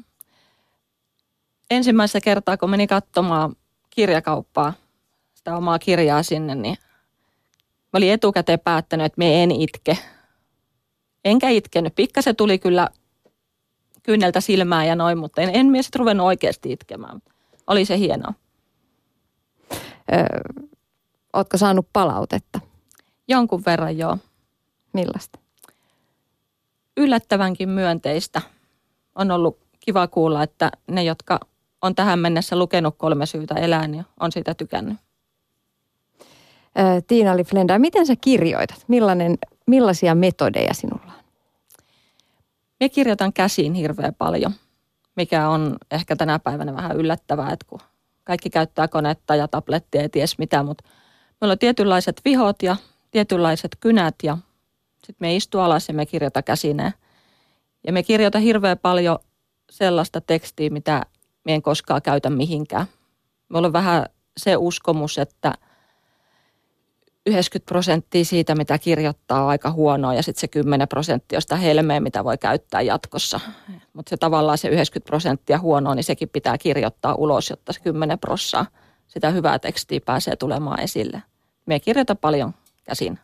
Ensimmäistä 1.72 2.22
kertaa, 2.22 2.58
kun 2.58 2.70
meni 2.70 2.88
katsomaan 2.88 3.56
kirjakauppaa, 3.90 4.74
sitä 5.34 5.58
omaa 5.58 5.80
kirjaa 5.80 6.24
sinne, 6.24 6.56
niin 6.56 6.78
mä 7.94 7.98
olin 7.98 8.12
etukäteen 8.12 8.60
päättänyt, 8.60 9.06
että 9.06 9.20
me 9.20 9.44
en 9.44 9.52
itke. 9.52 9.98
Enkä 11.26 11.50
itkenyt. 11.50 11.96
Pikkasen 11.96 12.36
tuli 12.36 12.60
kyllä 12.60 12.90
kynneltä 14.04 14.42
silmää 14.42 14.86
ja 14.86 14.96
noin, 14.96 15.18
mutta 15.18 15.42
en, 15.42 15.50
en 15.54 15.66
mies 15.66 15.86
sitten 15.86 16.00
ruvennut 16.00 16.28
oikeasti 16.28 16.72
itkemään. 16.72 17.22
Oli 17.68 17.86
se 17.86 17.98
hienoa. 17.98 18.34
Öö, 20.14 20.26
ootko 21.34 21.58
saanut 21.58 21.88
palautetta? 21.94 22.60
Jonkun 23.28 23.64
verran 23.66 23.98
joo. 23.98 24.18
Millaista? 24.94 25.40
Yllättävänkin 26.98 27.70
myönteistä. 27.70 28.42
On 29.16 29.32
ollut 29.32 29.60
kiva 29.80 30.08
kuulla, 30.08 30.44
että 30.44 30.72
ne, 30.88 31.04
jotka 31.04 31.40
on 31.82 31.96
tähän 31.96 32.20
mennessä 32.20 32.56
lukenut 32.56 32.96
kolme 32.98 33.26
syytä 33.26 33.56
elää, 33.56 33.88
niin 33.88 34.06
on 34.20 34.32
siitä 34.32 34.54
tykännyt. 34.54 34.98
Öö, 36.80 37.02
Tiina 37.08 37.38
Liflenda, 37.38 37.80
miten 37.80 38.06
sä 38.06 38.16
kirjoitat? 38.22 38.86
Millainen, 38.88 39.38
millaisia 39.70 40.16
metodeja 40.16 40.74
sinulla 40.74 41.14
on? 41.18 41.24
Me 42.80 42.90
kirjoitan 42.90 43.34
käsiin 43.34 43.74
hirveän 43.74 44.16
paljon, 44.16 44.54
mikä 45.16 45.50
on 45.50 45.78
ehkä 45.92 46.16
tänä 46.16 46.40
päivänä 46.40 46.76
vähän 46.76 46.98
yllättävää, 46.98 47.52
että 47.52 47.66
kun 47.70 47.80
kaikki 48.24 48.50
käyttää 48.50 48.88
konetta 48.88 49.36
ja 49.36 49.48
tablettia 49.48 50.02
ja 50.02 50.10
ties 50.10 50.38
mitä, 50.38 50.64
mutta 50.64 50.84
meillä 51.42 51.52
on 51.52 51.60
tietynlaiset 51.60 52.22
vihot 52.26 52.64
ja 52.64 52.76
tietynlaiset 53.12 53.78
kynät 53.80 54.16
ja 54.24 54.38
sitten 54.94 55.28
me 55.28 55.36
istuu 55.36 55.62
alas 55.62 55.88
ja 55.88 55.94
me 55.94 56.06
kirjoita 56.06 56.42
käsineen. 56.42 56.94
Ja 57.88 57.94
me 57.94 58.04
kirjoita 58.04 58.40
hirveän 58.40 58.78
paljon 58.78 59.20
sellaista 59.70 60.22
tekstiä, 60.22 60.70
mitä 60.70 61.06
me 61.46 61.54
en 61.54 61.62
koskaan 61.62 62.02
käytä 62.02 62.30
mihinkään. 62.30 62.86
Meillä 63.50 63.66
on 63.66 63.74
vähän 63.74 64.06
se 64.38 64.58
uskomus, 64.58 65.18
että– 65.18 65.54
90 67.26 67.70
prosenttia 67.70 68.26
siitä, 68.26 68.56
mitä 68.56 68.78
kirjoittaa, 68.78 69.44
on 69.44 69.50
aika 69.50 69.72
huonoa 69.72 70.14
ja 70.14 70.24
sitten 70.24 70.42
se 70.42 70.48
10 70.48 70.88
prosenttia 70.88 71.38
on 71.38 71.42
sitä 71.42 71.56
helmeä, 71.56 72.00
mitä 72.00 72.24
voi 72.24 72.38
käyttää 72.38 72.82
jatkossa. 72.82 73.40
Mutta 73.94 74.10
se 74.10 74.18
tavallaan 74.18 74.58
se 74.58 74.68
90 74.68 75.10
prosenttia 75.10 75.60
huonoa, 75.60 75.96
niin 75.96 76.04
sekin 76.04 76.30
pitää 76.30 76.58
kirjoittaa 76.58 77.16
ulos, 77.16 77.50
jotta 77.50 77.74
se 77.74 77.80
10 77.80 78.20
prossaa 78.20 78.66
sitä 79.08 79.30
hyvää 79.30 79.60
tekstiä 79.60 80.00
pääsee 80.06 80.36
tulemaan 80.36 80.80
esille. 80.80 81.24
Me 81.66 81.80
kirjoita 81.80 82.16
paljon 82.16 82.54
käsin. 82.84 83.20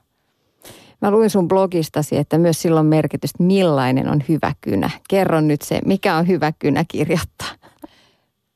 Mä 1.01 1.11
luin 1.11 1.29
sun 1.29 1.47
blogistasi, 1.47 2.17
että 2.17 2.37
myös 2.37 2.61
silloin 2.61 2.85
merkitystä, 2.85 3.43
millainen 3.43 4.09
on 4.09 4.23
hyvä 4.29 4.53
kynä. 4.61 4.89
Kerro 5.09 5.41
nyt 5.41 5.61
se, 5.61 5.79
mikä 5.85 6.15
on 6.15 6.27
hyvä 6.27 6.51
kynä 6.59 6.85
kirjoittaa. 6.87 7.47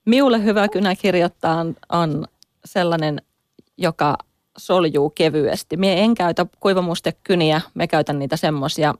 Miulle 0.05 0.43
hyvä 0.43 0.67
kynä 0.67 0.95
kirjoittaa 0.95 1.55
on, 1.55 1.75
on 1.89 2.27
sellainen, 2.65 3.21
joka 3.77 4.17
soljuu 4.59 5.09
kevyesti. 5.09 5.77
Mie 5.77 6.03
en 6.03 6.15
käytä 6.15 6.45
kuivamustekyniä, 6.59 7.61
me 7.73 7.87
käytän 7.87 8.19
niitä 8.19 8.37
semmoisia, 8.37 8.95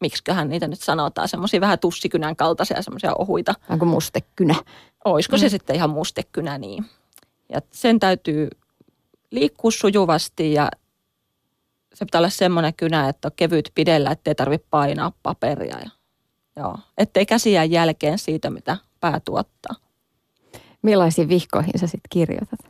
miksiköhän 0.00 0.48
niitä 0.48 0.68
nyt 0.68 0.80
sanotaan, 0.80 1.28
semmoisia 1.28 1.60
vähän 1.60 1.78
tussikynän 1.78 2.36
kaltaisia 2.36 2.82
semmoisia 2.82 3.14
ohuita. 3.14 3.54
Onko 3.68 3.84
mustekynä? 3.84 4.54
Olisiko 5.04 5.36
mm. 5.36 5.40
se 5.40 5.48
sitten 5.48 5.76
ihan 5.76 5.90
mustekynä, 5.90 6.58
niin. 6.58 6.84
Ja 7.48 7.60
sen 7.70 8.00
täytyy 8.00 8.48
liikkua 9.30 9.70
sujuvasti 9.70 10.52
ja 10.52 10.68
se 11.94 12.04
pitää 12.04 12.18
olla 12.18 12.30
semmoinen 12.30 12.74
kynä, 12.74 13.08
että 13.08 13.28
on 13.28 13.32
kevyt 13.36 13.70
pidellä, 13.74 14.10
ettei 14.10 14.34
tarvitse 14.34 14.66
painaa 14.70 15.12
paperia. 15.22 15.78
Ja, 15.78 15.90
joo, 16.56 16.78
ettei 16.98 17.26
käsiä 17.26 17.64
jälkeen 17.64 18.18
siitä, 18.18 18.50
mitä 18.50 18.76
pää 19.00 19.20
tuottaa. 19.20 19.76
Millaisiin 20.82 21.28
vihkoihin 21.28 21.72
sä 21.76 21.86
sitten 21.86 22.08
kirjoitat? 22.10 22.69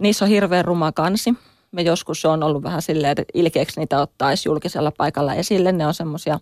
Niissä 0.00 0.24
on 0.24 0.28
hirveän 0.28 0.64
ruma 0.64 0.92
kansi. 0.92 1.34
Me 1.72 1.82
joskus 1.82 2.24
on 2.24 2.42
ollut 2.42 2.62
vähän 2.62 2.82
silleen, 2.82 3.10
että 3.10 3.24
ilkeäksi 3.34 3.80
niitä 3.80 4.00
ottaisi 4.00 4.48
julkisella 4.48 4.92
paikalla 4.98 5.34
esille. 5.34 5.72
Ne 5.72 5.86
on 5.86 5.94
semmoisia 5.94 6.40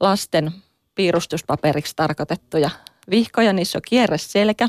lasten 0.00 0.52
piirustuspaperiksi 0.94 1.92
tarkoitettuja 1.96 2.70
vihkoja. 3.10 3.52
Niissä 3.52 3.78
on 3.78 3.82
kierreselkä. 3.88 4.64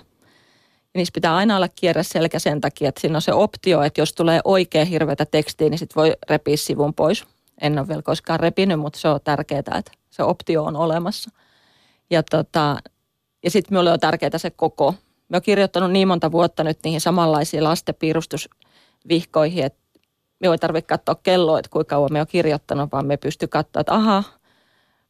Ja 0.94 0.98
niissä 0.98 1.12
pitää 1.14 1.36
aina 1.36 1.56
olla 1.56 1.68
kierreselkä 1.68 2.40
sen 2.40 2.62
takia, 2.62 2.90
että 2.90 3.02
siinä 3.02 3.18
on 3.18 3.22
se 3.22 3.34
optio, 3.34 3.82
että 3.82 4.02
jos 4.02 4.14
tulee 4.14 4.42
oikein 4.44 4.88
hirveätä 4.88 5.26
tekstiä, 5.26 5.70
niin 5.70 5.78
sitten 5.78 6.02
voi 6.02 6.14
repiä 6.30 6.58
sivun 6.58 6.94
pois. 6.94 7.26
En 7.62 7.80
ole 7.80 7.88
vielä 7.88 8.02
koskaan 8.02 8.40
repinyt, 8.40 8.80
mutta 8.80 9.00
se 9.00 9.08
on 9.08 9.20
tärkeää, 9.24 9.60
että 9.60 9.92
se 10.10 10.24
optio 10.24 10.64
on 10.64 10.76
olemassa. 10.76 11.30
Ja, 12.10 12.24
tota, 12.24 12.78
ja 13.44 13.52
sitten 13.52 13.74
minulle 13.74 13.92
on 13.92 14.00
tärkeää 14.00 14.38
se 14.38 14.50
koko 14.50 14.96
Mä 15.30 15.36
oon 15.36 15.42
kirjoittanut 15.42 15.92
niin 15.92 16.08
monta 16.08 16.32
vuotta 16.32 16.64
nyt 16.64 16.80
niihin 16.84 17.02
samanlaisiin 17.02 17.64
lastenpiirustusvihkoihin, 17.64 19.66
että 19.66 19.86
me 20.40 20.48
ei 20.48 20.58
tarvitse 20.58 20.88
katsoa 20.88 21.16
kelloa, 21.16 21.60
että 21.60 21.70
kuinka 21.70 21.96
kauan 21.96 22.14
me 22.14 22.22
on 22.22 22.28
kirjoittanut, 22.28 22.92
vaan 22.92 23.06
me 23.06 23.18
pystyy 23.18 23.48
katsoa, 23.48 23.80
että 23.80 23.94
aha, 23.94 24.24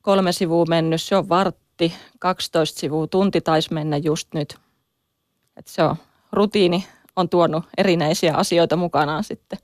kolme 0.01 0.31
sivua 0.31 0.65
mennyt, 0.65 1.01
se 1.01 1.15
on 1.15 1.29
vartti, 1.29 1.93
12 2.19 2.79
sivua, 2.79 3.07
tunti 3.07 3.41
taisi 3.41 3.73
mennä 3.73 3.97
just 3.97 4.33
nyt. 4.33 4.55
Että 5.57 5.71
se 5.71 5.83
on, 5.83 5.95
rutiini 6.31 6.87
on 7.15 7.29
tuonut 7.29 7.63
erinäisiä 7.77 8.35
asioita 8.35 8.75
mukanaan 8.75 9.23
sitten. 9.23 9.59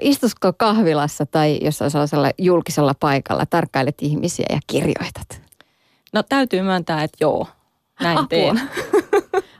Istusko 0.00 0.52
kahvilassa 0.52 1.26
tai 1.26 1.58
jossain 1.62 1.90
sellaisella 1.90 2.30
julkisella 2.38 2.94
paikalla, 3.00 3.46
tarkkailet 3.46 4.02
ihmisiä 4.02 4.46
ja 4.50 4.58
kirjoitat? 4.66 5.40
No 6.12 6.22
täytyy 6.22 6.62
myöntää, 6.62 7.02
että 7.02 7.16
joo, 7.20 7.46
näin 8.00 8.18
Apua. 8.18 8.28
teen. 8.28 8.60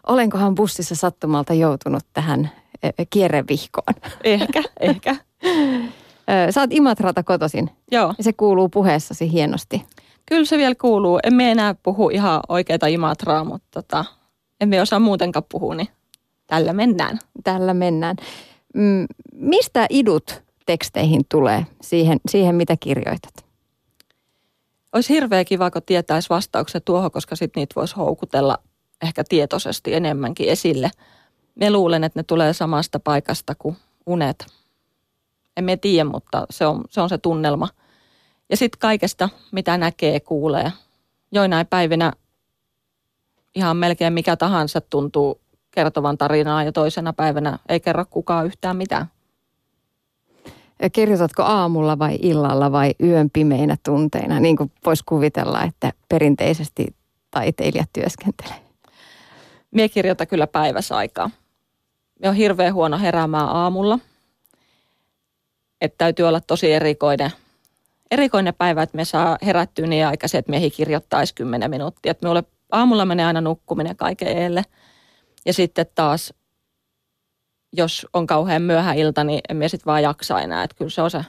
Olenkohan 0.09 0.55
bussissa 0.55 0.95
sattumalta 0.95 1.55
joutunut 1.55 2.03
tähän 2.12 2.50
e, 2.83 2.88
e, 2.99 3.05
kierrevihkoon? 3.11 3.95
Ehkä, 4.25 4.62
ehkä. 4.81 5.17
Sä 6.50 6.61
oot 6.61 6.73
Imatrata 6.73 7.23
kotosin. 7.23 7.71
Joo. 7.91 8.15
Ja 8.19 8.25
se 8.25 8.33
kuuluu 8.33 8.69
puheessasi 8.69 9.33
hienosti. 9.33 9.85
Kyllä 10.27 10.45
se 10.45 10.59
vielä 10.59 10.75
kuuluu. 10.75 11.21
Emme 11.23 11.50
enää 11.50 11.75
puhu 11.83 12.09
ihan 12.09 12.41
oikeita 12.49 12.87
Imatraa, 12.87 13.45
mutta 13.45 13.69
tota, 13.71 14.05
emme 14.61 14.83
osaa 14.83 14.99
muutenkaan 14.99 15.45
puhua, 15.49 15.75
niin 15.75 15.88
tällä 16.47 16.73
mennään. 16.73 17.19
Tällä 17.45 17.75
mennään. 17.75 18.17
Mm, 18.75 19.07
mistä 19.33 19.87
idut 19.91 20.43
teksteihin 20.67 21.23
tulee 21.29 21.67
siihen, 21.83 22.21
siihen 22.29 22.55
mitä 22.55 22.77
kirjoitat? 22.81 23.45
Olisi 24.93 25.15
hirveä 25.15 25.45
kiva, 25.45 25.71
kun 25.71 25.83
tietäisi 25.87 26.29
vastaukset 26.31 26.85
tuohon, 26.85 27.11
koska 27.11 27.37
sitten 27.37 27.61
niitä 27.61 27.75
voisi 27.77 27.97
houkutella 27.97 28.59
ehkä 29.02 29.25
tietoisesti 29.28 29.95
enemmänkin 29.95 30.49
esille. 30.49 30.90
Me 31.55 31.71
luulen, 31.71 32.05
että 32.05 32.19
ne 32.19 32.23
tulee 32.23 32.52
samasta 32.52 33.00
paikasta 33.00 33.55
kuin 33.55 33.76
unet. 34.07 34.47
Emme 35.57 35.76
tiedä, 35.76 36.05
mutta 36.05 36.47
se 36.50 36.67
on 36.67 36.85
se, 36.90 37.00
on 37.00 37.09
se 37.09 37.19
tunnelma. 37.19 37.69
Ja 38.50 38.57
sitten 38.57 38.78
kaikesta, 38.78 39.28
mitä 39.52 39.78
näkee, 39.78 40.21
kuulee. 40.21 40.73
Joinain 41.33 41.67
päivinä 41.67 42.12
ihan 43.55 43.76
melkein 43.76 44.12
mikä 44.12 44.37
tahansa 44.37 44.81
tuntuu 44.81 45.40
kertovan 45.71 46.19
tarinaa 46.19 46.62
ja 46.62 46.73
toisena 46.73 47.12
päivänä 47.12 47.59
ei 47.69 47.81
kerro 47.81 48.05
kukaan 48.11 48.47
yhtään 48.47 48.76
mitään. 48.76 49.07
Kirjoitatko 50.93 51.43
aamulla 51.43 51.99
vai 51.99 52.19
illalla 52.23 52.73
vai 52.73 52.95
yön 53.02 53.31
pimeinä 53.31 53.76
tunteina, 53.85 54.40
niin 54.40 54.57
kuin 54.57 54.73
voisi 54.87 55.05
kuvitella, 55.07 55.62
että 55.62 55.93
perinteisesti 56.09 56.95
taiteilijat 57.31 57.88
työskentelee? 57.93 58.68
Mie 59.71 59.89
kirjoita 59.89 60.27
kyllä 60.27 60.47
päiväsaikaa. 60.47 61.31
Me 62.23 62.29
on 62.29 62.35
hirveän 62.35 62.75
huono 62.75 62.99
heräämään 62.99 63.49
aamulla. 63.49 63.99
Että 65.81 65.99
täytyy 65.99 66.29
olla 66.29 66.41
tosi 66.41 66.73
erikoinen, 66.73 67.31
erikoinen 68.11 68.55
päivä, 68.55 68.83
että 68.83 68.97
me 68.97 69.05
saa 69.05 69.39
herättyä 69.43 69.87
niin 69.87 70.07
aikaisin, 70.07 70.39
että 70.39 70.51
miehi 70.51 70.71
kirjoittaisi 70.71 71.35
10 71.35 71.71
minuuttia. 71.71 72.11
Että 72.11 72.27
minulle 72.27 72.45
aamulla 72.73 73.05
menee 73.05 73.27
aina 73.27 73.41
nukkuminen 73.41 73.97
kaiken 73.97 74.29
eelle. 74.29 74.65
Ja 75.47 75.53
sitten 75.53 75.87
taas, 75.95 76.35
jos 77.73 78.07
on 78.13 78.27
kauhean 78.27 78.63
myöhä 78.63 78.93
ilta, 78.93 79.25
niin 79.25 79.41
en 79.49 79.57
mie 79.57 79.69
sitten 79.69 79.87
vaan 79.87 80.03
jaksa 80.03 80.41
enää. 80.41 80.63
Että 80.63 80.77
kyllä 80.77 80.91
se 80.91 81.03
on 81.03 81.11
se 81.11 81.25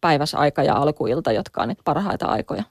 päiväsaika 0.00 0.62
ja 0.62 0.74
alkuilta, 0.74 1.32
jotka 1.32 1.62
on 1.62 1.68
niitä 1.68 1.82
parhaita 1.84 2.26
aikoja. 2.26 2.62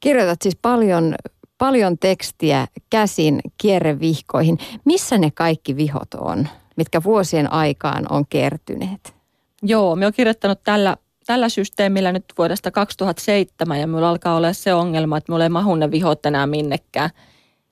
Kirjoitat 0.00 0.42
siis 0.42 0.58
paljon, 0.62 1.14
paljon 1.58 1.98
tekstiä 1.98 2.66
käsin 2.90 3.40
kierrevihkoihin. 3.58 4.58
Missä 4.84 5.18
ne 5.18 5.30
kaikki 5.30 5.76
vihot 5.76 6.14
on, 6.14 6.48
mitkä 6.76 7.02
vuosien 7.02 7.52
aikaan 7.52 8.06
on 8.12 8.26
kertyneet? 8.26 9.14
Joo, 9.62 9.96
me 9.96 10.06
on 10.06 10.12
kirjoittanut 10.12 10.60
tällä, 10.64 10.96
tällä 11.26 11.48
systeemillä 11.48 12.12
nyt 12.12 12.24
vuodesta 12.38 12.70
2007 12.70 13.80
ja 13.80 13.86
minulla 13.86 14.10
alkaa 14.10 14.36
olla 14.36 14.52
se 14.52 14.74
ongelma, 14.74 15.16
että 15.16 15.32
minulla 15.32 15.44
ei 15.44 15.48
mahu 15.48 15.74
ne 15.74 15.90
vihot 15.90 16.26
enää 16.26 16.46
minnekään. 16.46 17.10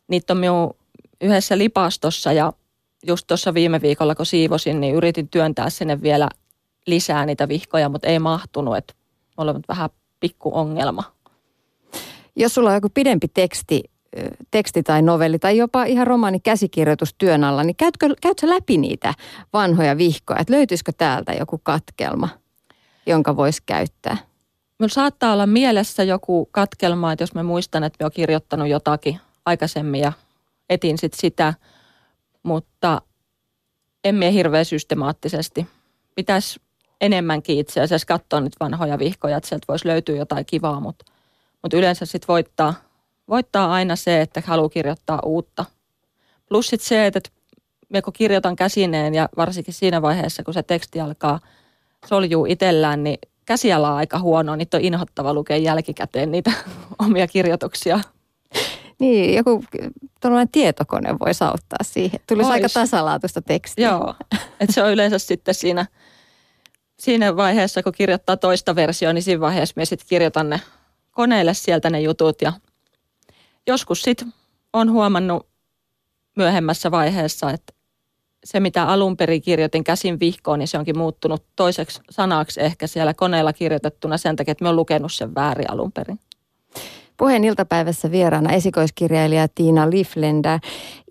Niitä 0.08 0.32
on 0.32 0.38
minun 0.38 0.74
yhdessä 1.20 1.58
lipastossa 1.58 2.32
ja 2.32 2.52
just 3.06 3.26
tuossa 3.26 3.54
viime 3.54 3.80
viikolla, 3.80 4.14
kun 4.14 4.26
siivosin, 4.26 4.80
niin 4.80 4.94
yritin 4.94 5.28
työntää 5.28 5.70
sinne 5.70 6.02
vielä 6.02 6.28
lisää 6.86 7.26
niitä 7.26 7.48
vihkoja, 7.48 7.88
mutta 7.88 8.08
ei 8.08 8.18
mahtunut, 8.18 8.76
että 8.76 8.94
on 9.36 9.60
vähän 9.68 9.90
pikku 10.20 10.50
ongelma. 10.54 11.13
Jos 12.36 12.54
sulla 12.54 12.68
on 12.68 12.74
joku 12.74 12.88
pidempi 12.88 13.28
teksti, 13.28 13.82
teksti 14.50 14.82
tai 14.82 15.02
novelli 15.02 15.38
tai 15.38 15.56
jopa 15.56 15.84
ihan 15.84 16.06
romaani 16.06 16.40
käsikirjoitus 16.40 17.14
työn 17.18 17.44
alla, 17.44 17.64
niin 17.64 17.76
käytkö, 17.76 18.08
käytkö 18.20 18.48
läpi 18.48 18.76
niitä 18.78 19.14
vanhoja 19.52 19.98
vihkoja? 19.98 20.40
Että 20.40 20.52
löytyisikö 20.52 20.92
täältä 20.96 21.32
joku 21.32 21.60
katkelma, 21.62 22.28
jonka 23.06 23.36
voisi 23.36 23.62
käyttää? 23.66 24.16
Minulla 24.78 24.94
saattaa 24.94 25.32
olla 25.32 25.46
mielessä 25.46 26.02
joku 26.02 26.48
katkelma, 26.50 27.12
että 27.12 27.22
jos 27.22 27.34
mä 27.34 27.42
muistan, 27.42 27.84
että 27.84 28.04
mä 28.04 28.04
oon 28.04 28.12
kirjoittanut 28.12 28.68
jotakin 28.68 29.20
aikaisemmin 29.46 30.00
ja 30.00 30.12
etin 30.70 30.98
sit 30.98 31.14
sitä, 31.14 31.54
mutta 32.42 33.02
en 34.04 34.14
mie 34.14 34.32
hirveän 34.32 34.64
systemaattisesti. 34.64 35.66
Pitäisi 36.14 36.60
enemmänkin 37.00 37.58
itse 37.58 37.80
asiassa 37.80 38.06
katsoa 38.06 38.40
nyt 38.40 38.52
vanhoja 38.60 38.98
vihkoja, 38.98 39.36
että 39.36 39.48
sieltä 39.48 39.64
voisi 39.68 39.88
löytyä 39.88 40.16
jotain 40.16 40.46
kivaa, 40.46 40.80
mutta, 40.80 41.12
mutta 41.64 41.76
yleensä 41.76 42.06
sitten 42.06 42.28
voittaa, 42.28 42.74
voittaa 43.28 43.72
aina 43.72 43.96
se, 43.96 44.20
että 44.20 44.42
haluaa 44.46 44.68
kirjoittaa 44.68 45.20
uutta. 45.24 45.64
Plus 46.48 46.68
sitten 46.68 46.88
se, 46.88 47.06
että 47.06 47.20
kun 48.04 48.12
kirjoitan 48.12 48.56
käsineen 48.56 49.14
ja 49.14 49.28
varsinkin 49.36 49.74
siinä 49.74 50.02
vaiheessa, 50.02 50.42
kun 50.42 50.54
se 50.54 50.62
teksti 50.62 51.00
alkaa 51.00 51.40
soljuu 52.06 52.46
itsellään, 52.46 53.04
niin 53.04 53.18
käsiala 53.46 53.90
on 53.90 53.96
aika 53.96 54.18
huono, 54.18 54.56
niitä 54.56 54.76
on 54.76 54.82
inhottava 54.82 55.34
lukea 55.34 55.56
jälkikäteen 55.56 56.30
niitä 56.30 56.52
omia 57.06 57.26
kirjoituksia. 57.26 58.00
Niin, 58.98 59.34
joku 59.34 59.64
tuollainen 60.20 60.48
tietokone 60.52 61.18
voi 61.18 61.30
auttaa 61.40 61.78
siihen. 61.82 62.20
Tulisi 62.28 62.48
Vois. 62.48 62.52
aika 62.54 62.68
tasalaatuista 62.68 63.42
tekstiä. 63.42 63.88
Joo, 63.88 64.14
että 64.60 64.72
se 64.72 64.82
on 64.82 64.92
yleensä 64.92 65.18
sitten 65.18 65.54
siinä, 65.54 65.86
siinä 66.98 67.36
vaiheessa, 67.36 67.82
kun 67.82 67.92
kirjoittaa 67.92 68.36
toista 68.36 68.74
versiota, 68.74 69.12
niin 69.12 69.22
siinä 69.22 69.40
vaiheessa 69.40 69.72
minä 69.76 69.84
sitten 69.84 70.08
kirjoitan 70.08 70.50
ne 70.50 70.60
koneelle 71.14 71.54
sieltä 71.54 71.90
ne 71.90 72.00
jutut. 72.00 72.42
Ja 72.42 72.52
joskus 73.66 74.02
sitten 74.02 74.32
on 74.72 74.90
huomannut 74.90 75.46
myöhemmässä 76.36 76.90
vaiheessa, 76.90 77.50
että 77.50 77.72
se 78.44 78.60
mitä 78.60 78.84
alun 78.84 79.16
perin 79.16 79.42
kirjoitin 79.42 79.84
käsin 79.84 80.20
vihkoon, 80.20 80.58
niin 80.58 80.68
se 80.68 80.78
onkin 80.78 80.98
muuttunut 80.98 81.44
toiseksi 81.56 82.00
sanaksi 82.10 82.60
ehkä 82.60 82.86
siellä 82.86 83.14
koneella 83.14 83.52
kirjoitettuna 83.52 84.18
sen 84.18 84.36
takia, 84.36 84.52
että 84.52 84.64
mä 84.64 84.68
oon 84.68 84.76
lukenut 84.76 85.12
sen 85.12 85.34
väärin 85.34 85.70
alun 85.70 85.92
perin. 85.92 86.18
Puheen 87.16 87.44
iltapäivässä 87.44 88.10
vieraana 88.10 88.52
esikoiskirjailija 88.52 89.48
Tiina 89.48 89.90
Liflender. 89.90 90.58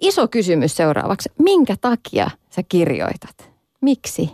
Iso 0.01 0.28
kysymys 0.28 0.75
seuraavaksi. 0.75 1.30
Minkä 1.39 1.75
takia 1.82 2.32
sä 2.49 2.63
kirjoitat? 2.69 3.49
Miksi? 3.82 4.30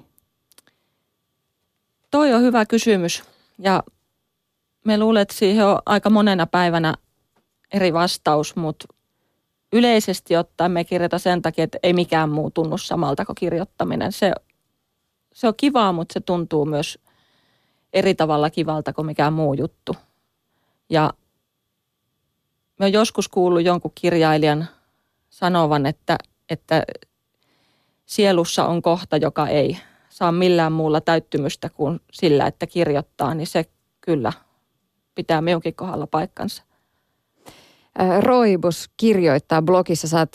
Toi 2.12 2.34
on 2.34 2.42
hyvä 2.42 2.66
kysymys 2.66 3.24
ja 3.60 3.84
me 4.90 4.98
luulen, 4.98 5.22
että 5.22 5.36
siihen 5.36 5.66
on 5.66 5.80
aika 5.86 6.10
monena 6.10 6.48
päivänä 6.48 6.94
eri 7.74 7.94
vastaus, 7.94 8.56
mutta 8.56 8.86
yleisesti 9.74 10.38
ottaen 10.38 10.72
me 10.72 10.84
kirjoita 10.84 11.20
sen 11.20 11.42
takia, 11.42 11.64
että 11.64 11.78
ei 11.84 11.94
mikään 11.94 12.30
muu 12.30 12.52
tunnu 12.52 12.78
samalta 12.78 13.26
kuin 13.26 13.36
kirjoittaminen. 13.36 14.12
Se, 14.12 14.32
se 15.34 15.48
on 15.48 15.54
kivaa, 15.58 15.92
mutta 15.92 16.14
se 16.14 16.20
tuntuu 16.20 16.66
myös 16.66 17.00
eri 17.94 18.16
tavalla 18.16 18.50
kivalta 18.50 18.94
kuin 18.94 19.06
mikään 19.06 19.34
muu 19.34 19.54
juttu. 19.54 19.96
Ja 20.90 21.14
Mä 22.80 22.86
oon 22.86 22.94
joskus 22.94 23.28
kuullut 23.28 23.64
jonkun 23.64 23.92
kirjailijan 23.96 24.68
sanovan, 25.30 25.86
että, 25.86 26.18
että 26.50 26.84
sielussa 28.06 28.66
on 28.66 28.82
kohta, 28.82 29.18
joka 29.18 29.48
ei 29.48 29.78
saa 30.10 30.32
millään 30.32 30.72
muulla 30.72 31.02
täyttymystä 31.02 31.70
kuin 31.70 32.00
sillä, 32.12 32.48
että 32.48 32.68
kirjoittaa, 32.68 33.34
niin 33.34 33.48
se 33.48 33.66
kyllä 34.02 34.34
pitää 35.20 35.42
minunkin 35.42 35.76
kohdalla 35.76 36.08
paikkansa. 36.08 36.64
Roibus 38.20 38.90
kirjoittaa 38.98 39.62
blogissa, 39.62 40.08
sä 40.08 40.20
oot 40.20 40.30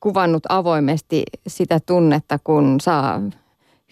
kuvannut 0.00 0.42
avoimesti 0.48 1.22
sitä 1.46 1.80
tunnetta, 1.86 2.38
kun 2.44 2.80
saa 2.80 3.20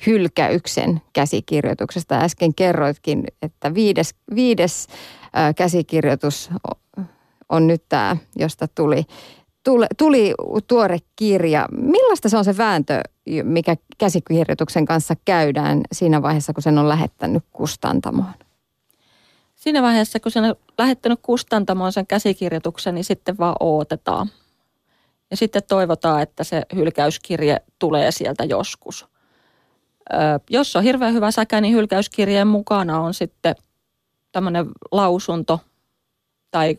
hylkäyksen 0.07 1.01
käsikirjoituksesta. 1.13 2.19
Äsken 2.19 2.55
kerroitkin, 2.55 3.25
että 3.43 3.75
viides, 3.75 4.15
viides 4.35 4.87
käsikirjoitus 5.57 6.51
on 7.49 7.67
nyt 7.67 7.85
tämä, 7.89 8.17
josta 8.37 8.69
tuli, 8.69 9.05
tuli, 9.65 9.87
tuli 9.99 10.35
tuore 10.67 10.99
kirja. 11.17 11.69
Millaista 11.73 12.29
se 12.29 12.37
on 12.37 12.45
se 12.45 12.57
vääntö, 12.57 13.01
mikä 13.43 13.77
käsikirjoituksen 13.99 14.87
kanssa 14.87 15.15
käydään 15.25 15.81
siinä 15.93 16.23
vaiheessa, 16.23 16.53
kun 16.53 16.63
sen 16.63 16.79
on 16.79 16.89
lähettänyt 16.89 17.45
kustantamoon? 17.53 18.35
Siinä 19.63 19.83
vaiheessa, 19.83 20.21
kun 20.21 20.33
on 20.37 20.57
lähettänyt 20.79 21.19
kustantamoon 21.23 21.93
sen 21.93 22.07
käsikirjoituksen, 22.07 22.95
niin 22.95 23.05
sitten 23.05 23.39
vaan 23.39 23.57
odotetaan. 23.61 24.29
Ja 25.31 25.37
sitten 25.37 25.63
toivotaan, 25.69 26.23
että 26.23 26.45
se 26.45 26.63
hylkäyskirje 26.75 27.57
tulee 27.79 28.11
sieltä 28.11 28.45
joskus. 28.45 29.07
Ö, 30.13 30.17
jos 30.51 30.77
on 30.77 30.83
hirveän 30.83 31.15
hyvä 31.15 31.31
säkä, 31.31 31.61
niin 31.61 31.75
hylkäyskirjeen 31.75 32.47
mukana 32.47 33.01
on 33.01 33.15
sitten 33.15 33.55
tämmöinen 34.33 34.67
lausunto 34.93 35.61
tai 36.51 36.77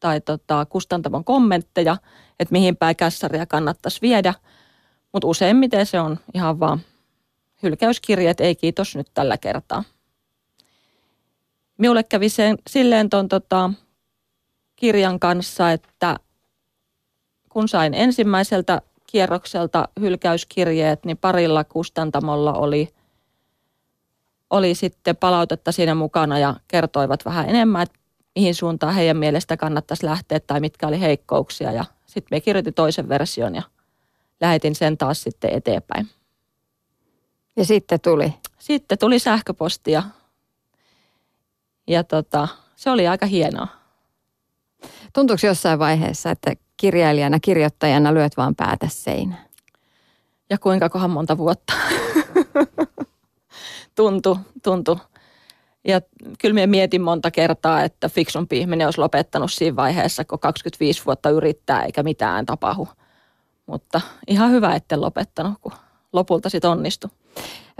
tai 0.00 0.20
tota, 0.20 0.66
kustantamon 0.66 1.24
kommentteja, 1.24 1.96
että 2.40 2.52
mihin 2.52 2.76
päin 2.76 2.96
kässäriä 2.96 3.46
kannattaisi 3.46 4.00
viedä. 4.02 4.34
Mutta 5.12 5.28
useimmiten 5.28 5.86
se 5.86 6.00
on 6.00 6.18
ihan 6.34 6.60
vaan 6.60 6.80
hylkäyskirjeet, 7.62 8.40
ei 8.40 8.56
kiitos 8.56 8.96
nyt 8.96 9.08
tällä 9.14 9.38
kertaa. 9.38 9.84
Minulle 11.82 12.02
kävi 12.02 12.28
sen, 12.28 12.58
silleen 12.70 13.10
ton 13.10 13.28
tota, 13.28 13.70
kirjan 14.76 15.20
kanssa, 15.20 15.72
että 15.72 16.16
kun 17.48 17.68
sain 17.68 17.94
ensimmäiseltä 17.94 18.82
kierrokselta 19.06 19.88
hylkäyskirjeet, 20.00 21.04
niin 21.04 21.16
parilla 21.16 21.64
kustantamolla 21.64 22.52
oli, 22.52 22.88
oli 24.50 24.74
sitten 24.74 25.16
palautetta 25.16 25.72
siinä 25.72 25.94
mukana 25.94 26.38
ja 26.38 26.56
kertoivat 26.68 27.24
vähän 27.24 27.48
enemmän, 27.48 27.82
että 27.82 27.98
mihin 28.34 28.54
suuntaan 28.54 28.94
heidän 28.94 29.16
mielestä 29.16 29.56
kannattaisi 29.56 30.06
lähteä 30.06 30.40
tai 30.40 30.60
mitkä 30.60 30.86
oli 30.86 31.00
heikkouksia. 31.00 31.72
Ja 31.72 31.84
sitten 32.06 32.36
me 32.36 32.40
kirjoitin 32.40 32.74
toisen 32.74 33.08
version 33.08 33.54
ja 33.54 33.62
lähetin 34.40 34.74
sen 34.74 34.98
taas 34.98 35.22
sitten 35.22 35.50
eteenpäin. 35.52 36.08
Ja 37.56 37.64
sitten 37.64 38.00
tuli? 38.00 38.34
Sitten 38.58 38.98
tuli 38.98 39.18
sähköpostia 39.18 40.02
ja 41.86 42.04
tota, 42.04 42.48
se 42.76 42.90
oli 42.90 43.08
aika 43.08 43.26
hienoa. 43.26 43.68
Tuntuuko 45.12 45.46
jossain 45.46 45.78
vaiheessa, 45.78 46.30
että 46.30 46.52
kirjailijana, 46.76 47.40
kirjoittajana 47.40 48.14
lyöt 48.14 48.36
vaan 48.36 48.54
päätä 48.54 48.86
seinään? 48.90 49.46
Ja 50.50 50.58
kuinka 50.58 50.88
kohan 50.88 51.10
monta 51.10 51.38
vuotta? 51.38 51.72
tuntu, 53.96 54.38
tuntu. 54.62 54.98
Ja 55.84 56.00
kyllä 56.38 56.54
minä 56.54 56.66
mietin 56.66 57.02
monta 57.02 57.30
kertaa, 57.30 57.82
että 57.82 58.08
fiksumpi 58.08 58.58
ihminen 58.58 58.86
olisi 58.86 59.00
lopettanut 59.00 59.52
siinä 59.52 59.76
vaiheessa, 59.76 60.24
kun 60.24 60.38
25 60.38 61.02
vuotta 61.06 61.30
yrittää 61.30 61.82
eikä 61.82 62.02
mitään 62.02 62.46
tapahdu. 62.46 62.88
Mutta 63.66 64.00
ihan 64.26 64.50
hyvä, 64.50 64.74
etten 64.74 65.00
lopettanut, 65.00 65.54
kun 65.60 65.72
lopulta 66.12 66.48
sitten 66.48 66.70
onnistui. 66.70 67.10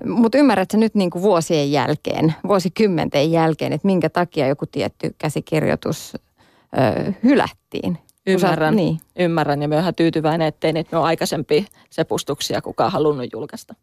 Mutta 0.07 0.39
ymmärrätkö 0.39 0.77
nyt 0.77 0.95
niin 0.95 1.11
kuin 1.11 1.23
vuosien 1.23 1.73
jälkeen, 1.73 2.35
vuosikymmenten 2.49 3.33
jälkeen, 3.33 3.73
että 3.73 3.87
minkä 3.87 4.11
takia 4.11 4.49
joku 4.49 4.67
tietty 4.67 5.15
käsikirjoitus 5.19 6.15
ö, 6.17 7.13
hylättiin? 7.23 7.99
Ymmärrän, 8.27 8.77
niin. 8.77 9.01
ymmärrän 9.19 9.63
ja 9.63 9.69
mä 9.69 9.85
oon 9.85 9.95
tyytyväinen, 9.95 10.49
ettei 10.49 10.73
niitä 10.73 10.99
ole 10.99 11.07
aikaisempi 11.07 11.67
sepustuksia 11.91 12.63
kukaan 12.63 12.93
halunnut 12.93 13.33
julkaista. 13.33 13.75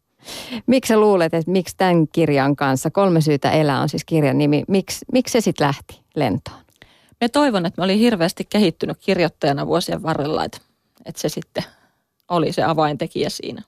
Miksi 0.67 0.87
sä 0.87 0.99
luulet, 0.99 1.33
että 1.33 1.51
miksi 1.51 1.77
tämän 1.77 2.07
kirjan 2.07 2.55
kanssa, 2.55 2.91
Kolme 2.91 3.21
syytä 3.21 3.51
elää 3.51 3.81
on 3.81 3.89
siis 3.89 4.05
kirjan 4.05 4.37
nimi, 4.37 4.63
miksi, 4.67 5.05
miksi 5.13 5.31
se 5.31 5.41
sitten 5.41 5.67
lähti 5.67 5.99
lentoon? 6.15 6.59
Me 7.21 7.29
toivon, 7.29 7.65
että 7.65 7.81
mä 7.81 7.85
olin 7.85 7.99
hirveästi 7.99 8.45
kehittynyt 8.49 8.97
kirjoittajana 8.99 9.67
vuosien 9.67 10.03
varrella, 10.03 10.45
että, 10.45 10.57
että 11.05 11.21
se 11.21 11.29
sitten 11.29 11.63
oli 12.29 12.51
se 12.51 12.63
avaintekijä 12.63 13.29
siinä. 13.29 13.61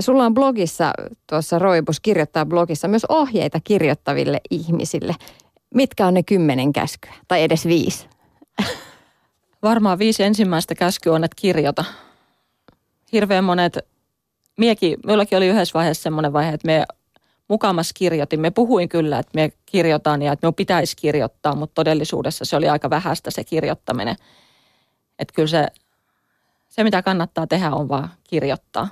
Sulla 0.00 0.26
on 0.26 0.34
blogissa, 0.34 0.92
tuossa 1.26 1.58
Roibus 1.58 2.00
kirjoittaa 2.00 2.46
blogissa 2.46 2.88
myös 2.88 3.04
ohjeita 3.04 3.60
kirjoittaville 3.64 4.40
ihmisille. 4.50 5.14
Mitkä 5.74 6.06
on 6.06 6.14
ne 6.14 6.22
kymmenen 6.22 6.72
käskyä, 6.72 7.14
tai 7.28 7.42
edes 7.42 7.66
viisi? 7.66 8.08
Varmaan 9.62 9.98
viisi 9.98 10.22
ensimmäistä 10.22 10.74
käskyä 10.74 11.12
on, 11.12 11.24
että 11.24 11.36
kirjoita. 11.40 11.84
Hirveän 13.12 13.44
monet, 13.44 13.78
miekin, 14.58 14.96
minullakin 15.06 15.38
oli 15.38 15.46
yhdessä 15.46 15.74
vaiheessa 15.74 16.02
semmoinen 16.02 16.32
vaihe, 16.32 16.52
että 16.52 16.66
me 16.66 16.84
mukamas 17.48 17.92
kirjoitin. 17.92 18.40
Me 18.40 18.50
puhuin 18.50 18.88
kyllä, 18.88 19.18
että 19.18 19.32
me 19.34 19.52
kirjoitan 19.66 20.22
ja 20.22 20.32
että 20.32 20.46
me 20.46 20.52
pitäisi 20.52 20.96
kirjoittaa, 20.96 21.54
mutta 21.54 21.74
todellisuudessa 21.74 22.44
se 22.44 22.56
oli 22.56 22.68
aika 22.68 22.90
vähäistä 22.90 23.30
se 23.30 23.44
kirjoittaminen. 23.44 24.16
Että 25.18 25.34
kyllä 25.34 25.48
se, 25.48 25.66
se 26.68 26.84
mitä 26.84 27.02
kannattaa 27.02 27.46
tehdä 27.46 27.70
on 27.70 27.88
vaan 27.88 28.10
kirjoittaa. 28.24 28.88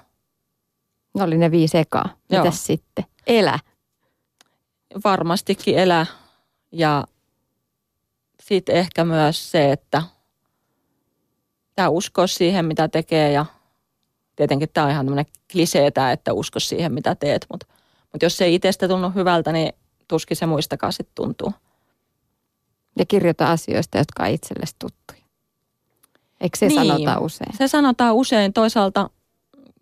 Ne 1.14 1.22
oli 1.22 1.38
ne 1.38 1.50
viisi 1.50 1.79
ekaa. 1.79 2.09
Mitäs 2.31 2.66
sitten? 2.66 3.05
Elä. 3.27 3.59
Varmastikin 5.05 5.79
elä 5.79 6.07
ja 6.72 7.05
sitten 8.42 8.77
ehkä 8.77 9.05
myös 9.05 9.50
se, 9.50 9.72
että 9.72 10.03
tämä 11.74 11.88
usko 11.88 12.27
siihen, 12.27 12.64
mitä 12.64 12.88
tekee 12.88 13.33
ja 13.33 13.46
tietenkin 14.37 14.68
tämä 14.74 14.85
on 14.85 14.90
ihan 14.92 15.07
tämmöinen 15.07 15.33
kliseetä, 15.53 16.12
että 16.12 16.33
usko 16.33 16.61
siihen, 16.61 16.92
mitä 16.92 17.14
teet, 17.14 17.46
mutta, 17.53 17.66
mutta 18.12 18.24
jos 18.24 18.37
se 18.37 18.44
ei 18.44 18.55
itsestä 18.55 18.88
tunnu 18.88 19.11
hyvältä, 19.11 19.53
niin 19.53 19.72
tuskin 20.09 20.37
se 20.37 20.46
muistakaan 20.46 20.92
sitten 20.92 21.14
tuntuu. 21.14 21.53
Ja 22.98 23.07
kirjoita 23.07 23.50
asioista, 23.50 23.98
jotka 23.98 24.22
on 24.22 24.29
itsellesi 24.29 24.77
tuttuja. 24.79 25.20
Eikö 26.40 26.59
se 26.59 26.66
niin, 26.66 26.87
sanota 26.87 27.18
usein? 27.18 27.57
Se 27.57 27.68
sanotaan 27.68 28.14
usein. 28.14 28.53
Toisaalta 28.53 29.11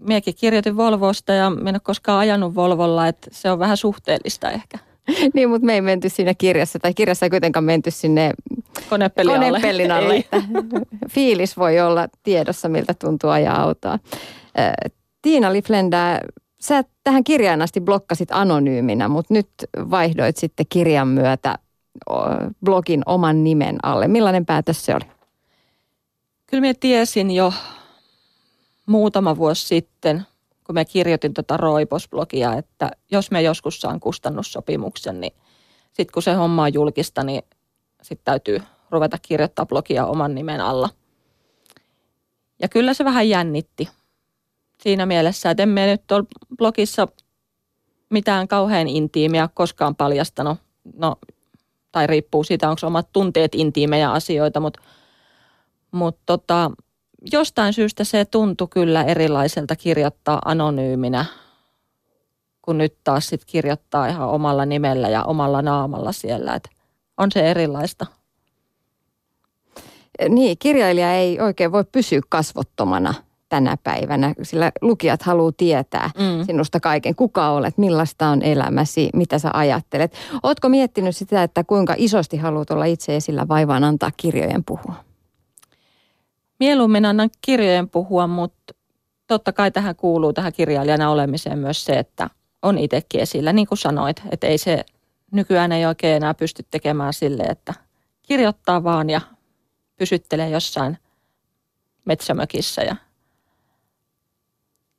miekin 0.06 0.34
kirjoitin 0.34 0.76
Volvosta 0.76 1.32
ja 1.32 1.50
minä 1.50 1.70
en 1.70 1.74
ole 1.74 1.80
koskaan 1.84 2.18
ajanut 2.18 2.54
Volvolla, 2.54 3.08
että 3.08 3.30
se 3.32 3.50
on 3.50 3.58
vähän 3.58 3.76
suhteellista 3.76 4.50
ehkä. 4.50 4.78
niin, 5.34 5.48
mutta 5.48 5.66
me 5.66 5.74
ei 5.74 5.80
menty 5.80 6.08
siinä 6.08 6.34
kirjassa, 6.34 6.78
tai 6.78 6.94
kirjassa 6.94 7.26
ei 7.26 7.30
kuitenkaan 7.30 7.64
menty 7.64 7.90
sinne 7.90 8.32
konepellin 8.90 9.34
alle. 9.34 9.50
Konepellin 9.50 9.90
alle 9.90 10.16
että 10.16 10.42
fiilis 11.14 11.56
voi 11.56 11.80
olla 11.80 12.08
tiedossa, 12.22 12.68
miltä 12.68 12.94
tuntuu 12.94 13.30
ajaa 13.30 13.62
autoa. 13.62 13.98
Tiina 15.22 15.52
Liflenda, 15.52 15.98
sä 16.60 16.84
tähän 17.04 17.24
kirjaan 17.24 17.62
asti 17.62 17.80
blokkasit 17.80 18.28
anonyyminä, 18.32 19.08
mutta 19.08 19.34
nyt 19.34 19.48
vaihdoit 19.90 20.36
sitten 20.36 20.66
kirjan 20.68 21.08
myötä 21.08 21.58
blogin 22.64 23.02
oman 23.06 23.44
nimen 23.44 23.78
alle. 23.82 24.08
Millainen 24.08 24.46
päätös 24.46 24.84
se 24.84 24.94
oli? 24.94 25.04
Kyllä 26.46 26.60
minä 26.60 26.74
tiesin 26.80 27.30
jo 27.30 27.52
muutama 28.86 29.36
vuosi 29.36 29.66
sitten, 29.66 30.26
kun 30.64 30.74
mä 30.74 30.84
kirjoitin 30.84 31.34
tuota 31.34 31.56
Roipos-blogia, 31.56 32.58
että 32.58 32.90
jos 33.10 33.30
me 33.30 33.42
joskus 33.42 33.80
saan 33.80 34.00
kustannussopimuksen, 34.00 35.20
niin 35.20 35.32
sitten 35.92 36.12
kun 36.12 36.22
se 36.22 36.32
homma 36.32 36.62
on 36.62 36.74
julkista, 36.74 37.22
niin 37.22 37.42
sitten 38.02 38.24
täytyy 38.24 38.62
ruveta 38.90 39.18
kirjoittaa 39.22 39.66
blogia 39.66 40.06
oman 40.06 40.34
nimen 40.34 40.60
alla. 40.60 40.88
Ja 42.62 42.68
kyllä 42.68 42.94
se 42.94 43.04
vähän 43.04 43.28
jännitti 43.28 43.88
siinä 44.80 45.06
mielessä, 45.06 45.50
että 45.50 45.62
emme 45.62 45.86
nyt 45.86 46.12
ole 46.12 46.24
blogissa 46.58 47.08
mitään 48.10 48.48
kauhean 48.48 48.88
intiimiä 48.88 49.48
koskaan 49.54 49.96
paljastanut. 49.96 50.58
No, 50.94 51.16
tai 51.92 52.06
riippuu 52.06 52.44
siitä, 52.44 52.70
onko 52.70 52.86
omat 52.86 53.08
tunteet 53.12 53.54
intiimejä 53.54 54.10
asioita, 54.10 54.60
mutta, 54.60 54.80
mutta 55.92 56.22
tota, 56.26 56.70
jostain 57.32 57.72
syystä 57.72 58.04
se 58.04 58.24
tuntui 58.24 58.68
kyllä 58.70 59.04
erilaiselta 59.04 59.76
kirjoittaa 59.76 60.38
anonyyminä, 60.44 61.24
kun 62.62 62.78
nyt 62.78 62.96
taas 63.04 63.26
sit 63.26 63.44
kirjoittaa 63.44 64.06
ihan 64.06 64.28
omalla 64.28 64.66
nimellä 64.66 65.08
ja 65.08 65.22
omalla 65.22 65.62
naamalla 65.62 66.12
siellä. 66.12 66.54
Et 66.54 66.68
on 67.16 67.32
se 67.32 67.50
erilaista. 67.50 68.06
Niin, 70.28 70.56
kirjailija 70.58 71.14
ei 71.14 71.40
oikein 71.40 71.72
voi 71.72 71.84
pysyä 71.92 72.20
kasvottomana 72.28 73.14
tänä 73.48 73.76
päivänä, 73.84 74.34
sillä 74.42 74.72
lukijat 74.80 75.22
haluaa 75.22 75.52
tietää 75.56 76.10
mm. 76.18 76.44
sinusta 76.46 76.80
kaiken. 76.80 77.14
Kuka 77.14 77.50
olet, 77.50 77.78
millaista 77.78 78.28
on 78.28 78.42
elämäsi, 78.42 79.10
mitä 79.14 79.38
sä 79.38 79.50
ajattelet. 79.54 80.14
Ootko 80.42 80.68
miettinyt 80.68 81.16
sitä, 81.16 81.42
että 81.42 81.64
kuinka 81.64 81.94
isosti 81.98 82.36
haluat 82.36 82.70
olla 82.70 82.84
itse 82.84 83.16
esillä 83.16 83.48
vai 83.48 83.68
vaan 83.68 83.84
antaa 83.84 84.10
kirjojen 84.16 84.64
puhua? 84.64 85.11
Mieluummin 86.62 87.04
annan 87.04 87.30
kirjojen 87.40 87.88
puhua, 87.88 88.26
mutta 88.26 88.74
totta 89.26 89.52
kai 89.52 89.70
tähän 89.70 89.96
kuuluu 89.96 90.32
tähän 90.32 90.52
kirjailijana 90.52 91.10
olemiseen 91.10 91.58
myös 91.58 91.84
se, 91.84 91.92
että 91.92 92.30
on 92.62 92.78
itsekin 92.78 93.20
esillä. 93.20 93.52
Niin 93.52 93.66
kuin 93.66 93.78
sanoit, 93.78 94.22
että 94.30 94.46
ei 94.46 94.58
se 94.58 94.84
nykyään 95.32 95.72
ei 95.72 95.86
oikein 95.86 96.16
enää 96.16 96.34
pysty 96.34 96.66
tekemään 96.70 97.12
sille, 97.12 97.42
että 97.42 97.74
kirjoittaa 98.22 98.84
vaan 98.84 99.10
ja 99.10 99.20
pysyttelee 99.96 100.48
jossain 100.48 100.98
metsämökissä 102.04 102.82
ja 102.82 102.96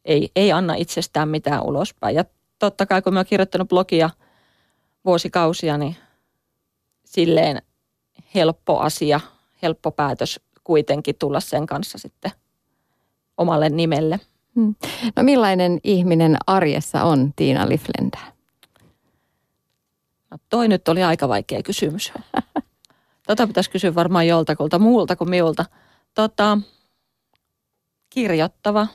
ei, 0.06 0.32
ei 0.36 0.52
anna 0.52 0.74
itsestään 0.74 1.30
mitään 1.30 1.64
ulospäin. 1.64 2.16
Ja 2.16 2.26
totta 2.60 2.86
kai 2.86 3.02
kun 3.02 3.14
mä 3.14 3.20
oon 3.20 3.26
kirjoittanut 3.26 3.70
blogia 3.70 4.10
vuosikausia, 5.06 5.78
niin 5.78 5.96
silleen 7.06 7.62
helppo 8.36 8.80
asia, 8.80 9.20
helppo 9.62 9.92
päätös 9.92 10.40
kuitenkin 10.64 11.16
tulla 11.20 11.40
sen 11.40 11.66
kanssa 11.66 11.98
sitten 11.98 12.32
omalle 13.38 13.70
nimelle. 13.70 14.20
Hmm. 14.56 14.76
No 15.16 15.24
millainen 15.24 15.80
ihminen 15.84 16.38
arjessa 16.48 17.04
on 17.04 17.34
Tiina 17.36 17.70
Liflenda? 17.70 18.20
No 20.32 20.38
toi 20.50 20.68
nyt 20.68 20.88
oli 20.88 21.04
aika 21.04 21.28
vaikea 21.28 21.64
kysymys. 21.64 22.14
Tota 23.28 23.48
pitäisi 23.48 23.70
kysyä 23.70 23.96
varmaan 23.96 24.28
joltakulta 24.28 24.80
muulta 24.80 25.16
kuin 25.16 25.30
miulta. 25.30 25.66
Tota, 26.14 26.58
kirjoittava. 28.10 28.88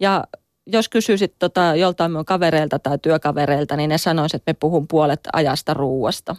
Ja 0.00 0.24
jos 0.66 0.88
kysyisit 0.88 1.34
tota 1.38 1.74
joltain 1.74 2.10
minun 2.10 2.24
kavereilta 2.24 2.78
tai 2.78 2.98
työkavereilta, 2.98 3.76
niin 3.76 3.88
ne 3.88 3.98
sanoisivat, 3.98 4.40
että 4.40 4.50
me 4.50 4.56
puhun 4.60 4.88
puolet 4.88 5.20
ajasta 5.32 5.74
ruuasta. 5.74 6.36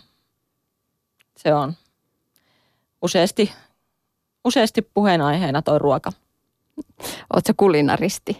Se 1.38 1.54
on 1.54 1.73
useasti, 3.05 3.51
useasti 4.45 4.81
puheenaiheena 4.81 5.61
toi 5.61 5.79
ruoka. 5.79 6.11
Oletko 7.33 7.53
kulinaristi? 7.57 8.37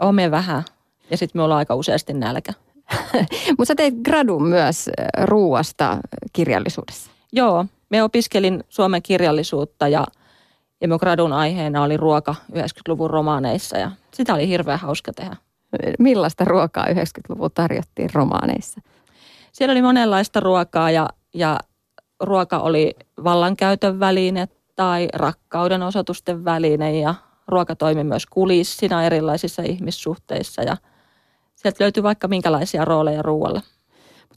Ome 0.00 0.30
vähän. 0.30 0.62
Ja 1.10 1.16
sitten 1.16 1.38
me 1.38 1.42
ollaan 1.42 1.58
aika 1.58 1.74
useasti 1.74 2.12
nälkä. 2.12 2.52
Mutta 3.58 3.64
sä 3.64 3.74
teit 3.74 3.94
gradun 4.04 4.42
myös 4.42 4.90
ruuasta 5.22 5.98
kirjallisuudessa. 6.32 7.10
Joo, 7.32 7.66
me 7.90 8.02
opiskelin 8.02 8.64
Suomen 8.68 9.02
kirjallisuutta 9.02 9.88
ja, 9.88 10.06
ja 10.80 10.88
mun 10.88 10.98
gradun 11.00 11.32
aiheena 11.32 11.82
oli 11.82 11.96
ruoka 11.96 12.34
90-luvun 12.52 13.10
romaaneissa 13.10 13.78
ja 13.78 13.90
sitä 14.14 14.34
oli 14.34 14.48
hirveän 14.48 14.78
hauska 14.78 15.12
tehdä. 15.12 15.36
Millaista 15.98 16.44
ruokaa 16.44 16.86
90-luvulla 16.86 17.50
tarjottiin 17.50 18.10
romaaneissa? 18.12 18.80
Siellä 19.52 19.72
oli 19.72 19.82
monenlaista 19.82 20.40
ruokaa 20.40 20.90
ja, 20.90 21.08
ja 21.34 21.60
ruoka 22.20 22.58
oli 22.58 22.96
vallankäytön 23.24 24.00
väline 24.00 24.48
tai 24.76 25.08
rakkauden 25.14 25.82
osoitusten 25.82 26.44
väline 26.44 27.00
ja 27.00 27.14
ruoka 27.48 27.76
toimi 27.76 28.04
myös 28.04 28.26
kulissina 28.26 29.04
erilaisissa 29.04 29.62
ihmissuhteissa 29.62 30.62
ja 30.62 30.76
sieltä 31.54 31.84
löytyy 31.84 32.02
vaikka 32.02 32.28
minkälaisia 32.28 32.84
rooleja 32.84 33.22
ruoalla. 33.22 33.60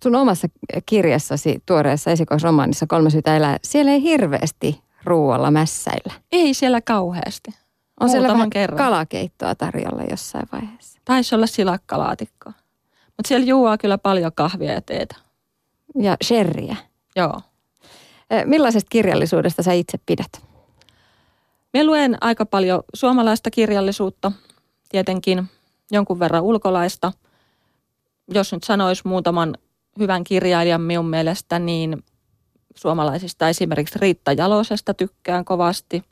Sun 0.03 0.15
omassa 0.15 0.47
kirjassasi, 0.85 1.63
tuoreessa 1.65 2.11
esikoisromaanissa 2.11 2.85
Kolme 2.87 3.09
syytä 3.09 3.37
elää, 3.37 3.57
siellä 3.63 3.91
ei 3.91 4.01
hirveästi 4.01 4.81
ruoalla 5.03 5.51
mässäillä. 5.51 6.13
Ei 6.31 6.53
siellä 6.53 6.81
kauheasti. 6.81 7.51
On 7.99 8.09
siellä 8.09 8.27
vähän 8.27 8.49
kerran. 8.49 8.77
kalakeittoa 8.77 9.55
tarjolla 9.55 10.03
jossain 10.09 10.47
vaiheessa. 10.51 10.99
Taisi 11.05 11.35
olla 11.35 11.47
silakkalaatikkoa. 11.47 12.53
Mutta 13.05 13.27
siellä 13.27 13.45
juoaa 13.45 13.77
kyllä 13.77 13.97
paljon 13.97 14.31
kahvia 14.35 14.73
ja 14.73 14.81
teetä. 14.81 15.15
Ja 15.99 16.17
sherriä. 16.23 16.75
Joo. 17.15 17.41
Millaisesta 18.45 18.87
kirjallisuudesta 18.89 19.63
sä 19.63 19.73
itse 19.73 19.97
pidät? 20.05 20.41
Me 21.73 21.83
luen 21.83 22.17
aika 22.21 22.45
paljon 22.45 22.83
suomalaista 22.93 23.51
kirjallisuutta, 23.51 24.31
tietenkin 24.89 25.43
jonkun 25.91 26.19
verran 26.19 26.43
ulkolaista. 26.43 27.11
Jos 28.33 28.53
nyt 28.53 28.63
sanoisi 28.63 29.01
muutaman 29.05 29.55
hyvän 29.99 30.23
kirjailijan 30.23 30.81
minun 30.81 31.05
mielestä, 31.05 31.59
niin 31.59 32.03
suomalaisista 32.75 33.49
esimerkiksi 33.49 33.99
Riitta 33.99 34.31
Jalosesta 34.31 34.93
tykkään 34.93 35.45
kovasti. 35.45 36.03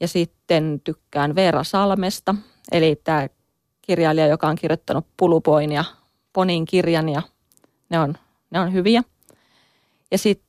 Ja 0.00 0.08
sitten 0.08 0.80
tykkään 0.84 1.34
Veera 1.34 1.64
Salmesta, 1.64 2.34
eli 2.72 3.00
tämä 3.04 3.28
kirjailija, 3.82 4.26
joka 4.26 4.48
on 4.48 4.56
kirjoittanut 4.56 5.06
Pulupoin 5.16 5.72
ja 5.72 5.84
Ponin 6.32 6.64
kirjan 6.64 7.08
ja 7.08 7.22
ne 7.90 7.98
on, 7.98 8.14
ne 8.50 8.60
on 8.60 8.72
hyviä. 8.72 9.02
Ja 10.10 10.18
sitten 10.18 10.47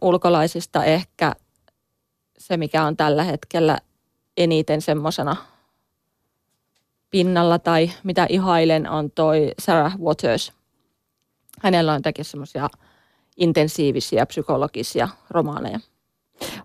ulkolaisista 0.00 0.84
ehkä 0.84 1.34
se, 2.38 2.56
mikä 2.56 2.84
on 2.84 2.96
tällä 2.96 3.24
hetkellä 3.24 3.78
eniten 4.36 4.82
semmoisena 4.82 5.36
pinnalla 7.10 7.58
tai 7.58 7.90
mitä 8.04 8.26
ihailen 8.28 8.90
on 8.90 9.10
toi 9.10 9.52
Sarah 9.58 9.98
Waters. 10.00 10.52
Hänellä 11.60 11.92
on 11.92 12.02
tekin 12.02 12.24
semmoisia 12.24 12.68
intensiivisiä 13.36 14.26
psykologisia 14.26 15.08
romaaneja. 15.30 15.80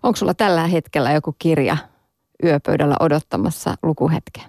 Onko 0.02 0.16
sulla 0.16 0.34
tällä 0.34 0.66
hetkellä 0.66 1.12
joku 1.12 1.36
kirja 1.38 1.76
yöpöydällä 2.44 2.96
odottamassa 3.00 3.74
lukuhetkeä? 3.82 4.44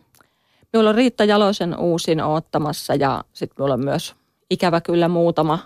Minulla 0.74 0.90
on 0.90 0.96
Riitta 0.96 1.24
Jalosen 1.24 1.78
uusin 1.78 2.22
oottamassa 2.22 2.96
ja 2.96 3.24
sitten 3.34 3.56
minulla 3.58 3.74
on 3.74 3.86
myös 3.86 4.16
ikävä 4.50 4.82
kyllä 4.82 5.08
muutama, 5.08 5.60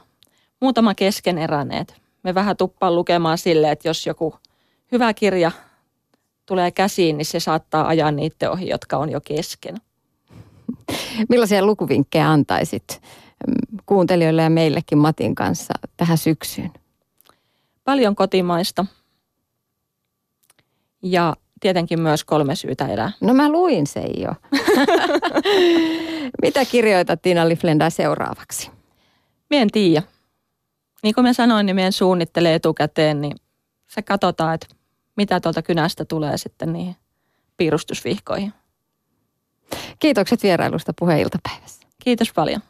muutama 0.61 0.95
keskeneräneet. 0.95 2.02
Me 2.23 2.35
vähän 2.35 2.57
tuppaan 2.57 2.95
lukemaan 2.95 3.37
sille, 3.37 3.71
että 3.71 3.87
jos 3.87 4.07
joku 4.07 4.35
hyvä 4.91 5.13
kirja 5.13 5.51
tulee 6.45 6.71
käsiin, 6.71 7.17
niin 7.17 7.25
se 7.25 7.39
saattaa 7.39 7.87
ajaa 7.87 8.11
niiden 8.11 8.51
ohi, 8.51 8.69
jotka 8.69 8.97
on 8.97 9.09
jo 9.09 9.21
kesken. 9.21 9.75
Millaisia 11.29 11.65
lukuvinkkejä 11.65 12.29
antaisit 12.31 13.01
mm, 13.47 13.77
kuuntelijoille 13.85 14.41
ja 14.41 14.49
meillekin 14.49 14.97
Matin 14.97 15.35
kanssa 15.35 15.73
tähän 15.97 16.17
syksyyn? 16.17 16.71
Paljon 17.83 18.15
kotimaista 18.15 18.85
ja 21.01 21.35
tietenkin 21.59 22.01
myös 22.01 22.23
kolme 22.23 22.55
syytä 22.55 22.87
elää. 22.87 23.11
No 23.21 23.33
mä 23.33 23.51
luin 23.51 23.87
sen 23.87 24.21
jo. 24.21 24.35
Mitä 26.41 26.65
kirjoitat 26.65 27.21
Tiina 27.21 27.49
Liflenda 27.49 27.89
seuraavaksi? 27.89 28.71
Mie 29.49 29.61
en 29.61 29.71
tiedä. 29.71 30.03
Niin 31.03 31.15
kuin 31.15 31.25
mä 31.25 31.33
sanoin, 31.33 31.65
niin 31.65 31.75
meidän 31.75 31.91
suunnittelee 31.91 32.55
etukäteen, 32.55 33.21
niin 33.21 33.35
se 33.87 34.01
katsotaan, 34.01 34.55
että 34.55 34.67
mitä 35.17 35.39
tuolta 35.39 35.61
kynästä 35.61 36.05
tulee 36.05 36.37
sitten 36.37 36.73
niihin 36.73 36.95
piirustusvihkoihin. 37.57 38.53
Kiitokset 39.99 40.43
vierailusta 40.43 40.93
puheiltapäivässä. 40.99 41.87
Kiitos 42.03 42.33
paljon. 42.33 42.61